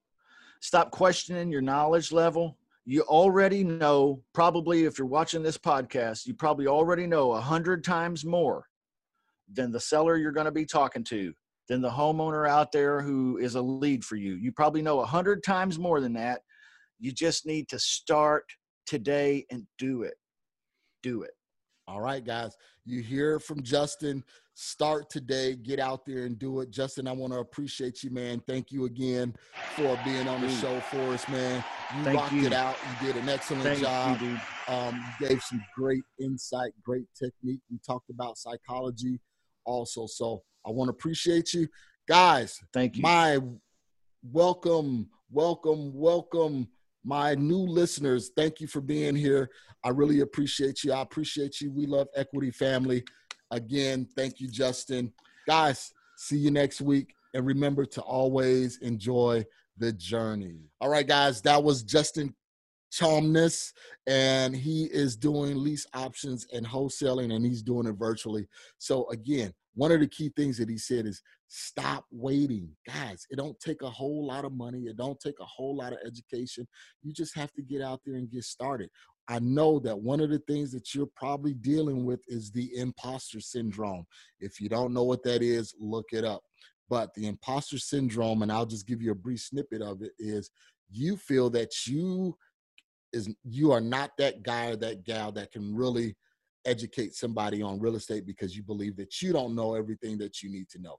[0.60, 6.34] Stop questioning your knowledge level you already know probably if you're watching this podcast you
[6.34, 8.66] probably already know a hundred times more
[9.52, 11.34] than the seller you're going to be talking to
[11.70, 15.06] than the homeowner out there who is a lead for you you probably know a
[15.06, 16.42] hundred times more than that
[17.00, 18.44] you just need to start
[18.86, 20.16] today and do it
[21.02, 21.32] do it
[21.88, 22.56] all right guys
[22.86, 24.24] you hear from justin.
[24.56, 25.56] Start today.
[25.56, 26.70] Get out there and do it.
[26.70, 28.40] Justin i want to appreciate you man.
[28.46, 29.34] Thank you again
[29.76, 31.64] for being on the show for us man.
[31.98, 32.46] You thank rocked you.
[32.46, 32.76] it out.
[33.02, 34.22] You did an excellent thank job.
[34.22, 37.62] you, um, you gave some great insight great technique.
[37.72, 39.20] We talked about psychology
[39.66, 41.68] also so i want to appreciate you.
[42.08, 43.02] Guys thank you.
[43.02, 43.40] my
[44.22, 46.68] welcome welcome welcome
[47.04, 49.50] my new listeners thank you for being here
[49.84, 53.04] i really appreciate you i appreciate you we love equity family
[53.54, 55.14] Again, thank you, Justin.
[55.46, 57.14] Guys, see you next week.
[57.36, 59.46] And remember to always enjoy
[59.78, 60.58] the journey.
[60.82, 62.34] All right, guys, that was Justin
[62.92, 63.74] Chomness,
[64.08, 68.48] and he is doing lease options and wholesaling, and he's doing it virtually.
[68.80, 71.22] So, again, one of the key things that he said is
[71.56, 75.46] stop waiting guys it don't take a whole lot of money it don't take a
[75.46, 76.68] whole lot of education
[77.04, 78.90] you just have to get out there and get started
[79.28, 83.40] I know that one of the things that you're probably dealing with is the imposter
[83.40, 84.06] syndrome.
[84.42, 86.42] If you don't know what that is, look it up.
[86.90, 90.52] But the imposter syndrome, and I'll just give you a brief snippet of it, is
[90.92, 92.36] you feel that you
[93.14, 96.16] is you are not that guy or that gal that can really
[96.66, 100.50] educate somebody on real estate because you believe that you don't know everything that you
[100.50, 100.98] need to know.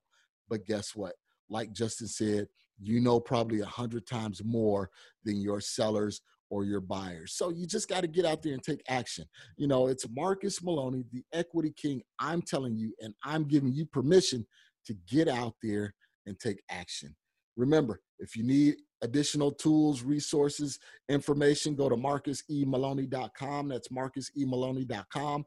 [0.48, 1.14] But guess what?
[1.48, 2.46] Like Justin said,
[2.80, 4.90] you know probably a hundred times more
[5.24, 6.20] than your sellers
[6.50, 7.34] or your buyers.
[7.34, 9.24] So you just got to get out there and take action.
[9.56, 12.02] You know, it's Marcus Maloney, the equity king.
[12.18, 14.46] I'm telling you, and I'm giving you permission
[14.86, 15.94] to get out there
[16.26, 17.14] and take action.
[17.56, 20.78] Remember, if you need additional tools, resources,
[21.08, 23.68] information, go to marcusemaloney.com.
[23.68, 25.44] That's marcusemaloney.com.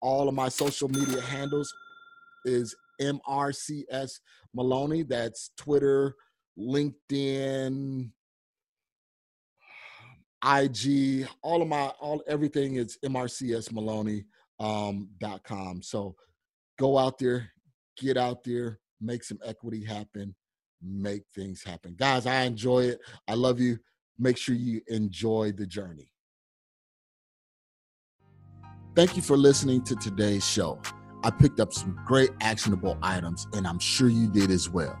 [0.00, 1.72] All of my social media handles
[2.44, 4.20] is MRCS
[4.54, 5.02] Maloney.
[5.02, 6.14] That's Twitter,
[6.58, 8.10] LinkedIn,
[10.44, 14.24] IG, all of my all everything is mrcsmaloney.com.
[14.60, 15.80] Um, dot com.
[15.82, 16.14] so
[16.78, 17.50] go out there,
[17.96, 20.34] get out there, make some equity happen,
[20.82, 21.94] make things happen.
[21.98, 23.00] Guys, I enjoy it.
[23.26, 23.78] I love you.
[24.18, 26.12] Make sure you enjoy the journey.
[28.94, 30.78] Thank you for listening to today's show.
[31.22, 34.98] I picked up some great actionable items, and I'm sure you did as well.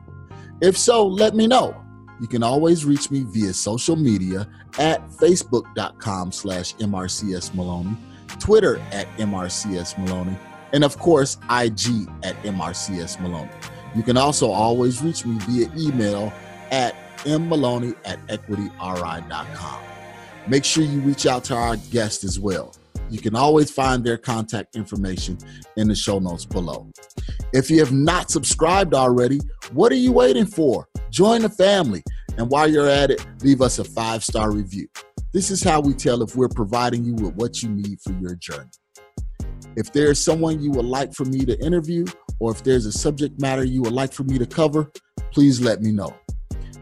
[0.60, 1.74] If so, let me know.
[2.20, 4.46] You can always reach me via social media
[4.78, 7.96] at facebook.com slash MRCS Maloney,
[8.38, 10.36] Twitter at MRCS Maloney,
[10.72, 13.50] and of course, IG at MRCS Maloney.
[13.94, 16.32] You can also always reach me via email
[16.70, 16.94] at
[17.24, 19.82] mmaloney at equityri.com.
[20.46, 22.74] Make sure you reach out to our guest as well.
[23.10, 25.36] You can always find their contact information
[25.76, 26.90] in the show notes below.
[27.52, 29.40] If you have not subscribed already,
[29.72, 30.86] what are you waiting for?
[31.10, 32.02] Join the family.
[32.38, 34.86] And while you're at it, leave us a five star review.
[35.32, 38.36] This is how we tell if we're providing you with what you need for your
[38.36, 38.70] journey.
[39.76, 42.04] If there's someone you would like for me to interview,
[42.38, 44.90] or if there's a subject matter you would like for me to cover,
[45.32, 46.14] please let me know.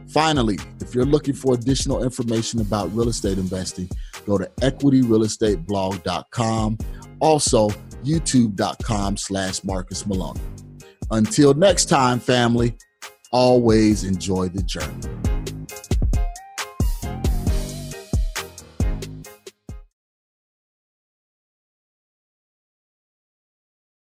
[0.09, 3.89] Finally, if you're looking for additional information about real estate investing,
[4.29, 6.79] go to equityrealestateblog.com.
[7.21, 7.69] Also,
[8.05, 10.41] youtube.com slash Marcus Maloney.
[11.11, 12.77] Until next time, family,
[13.33, 15.38] always enjoy the journey.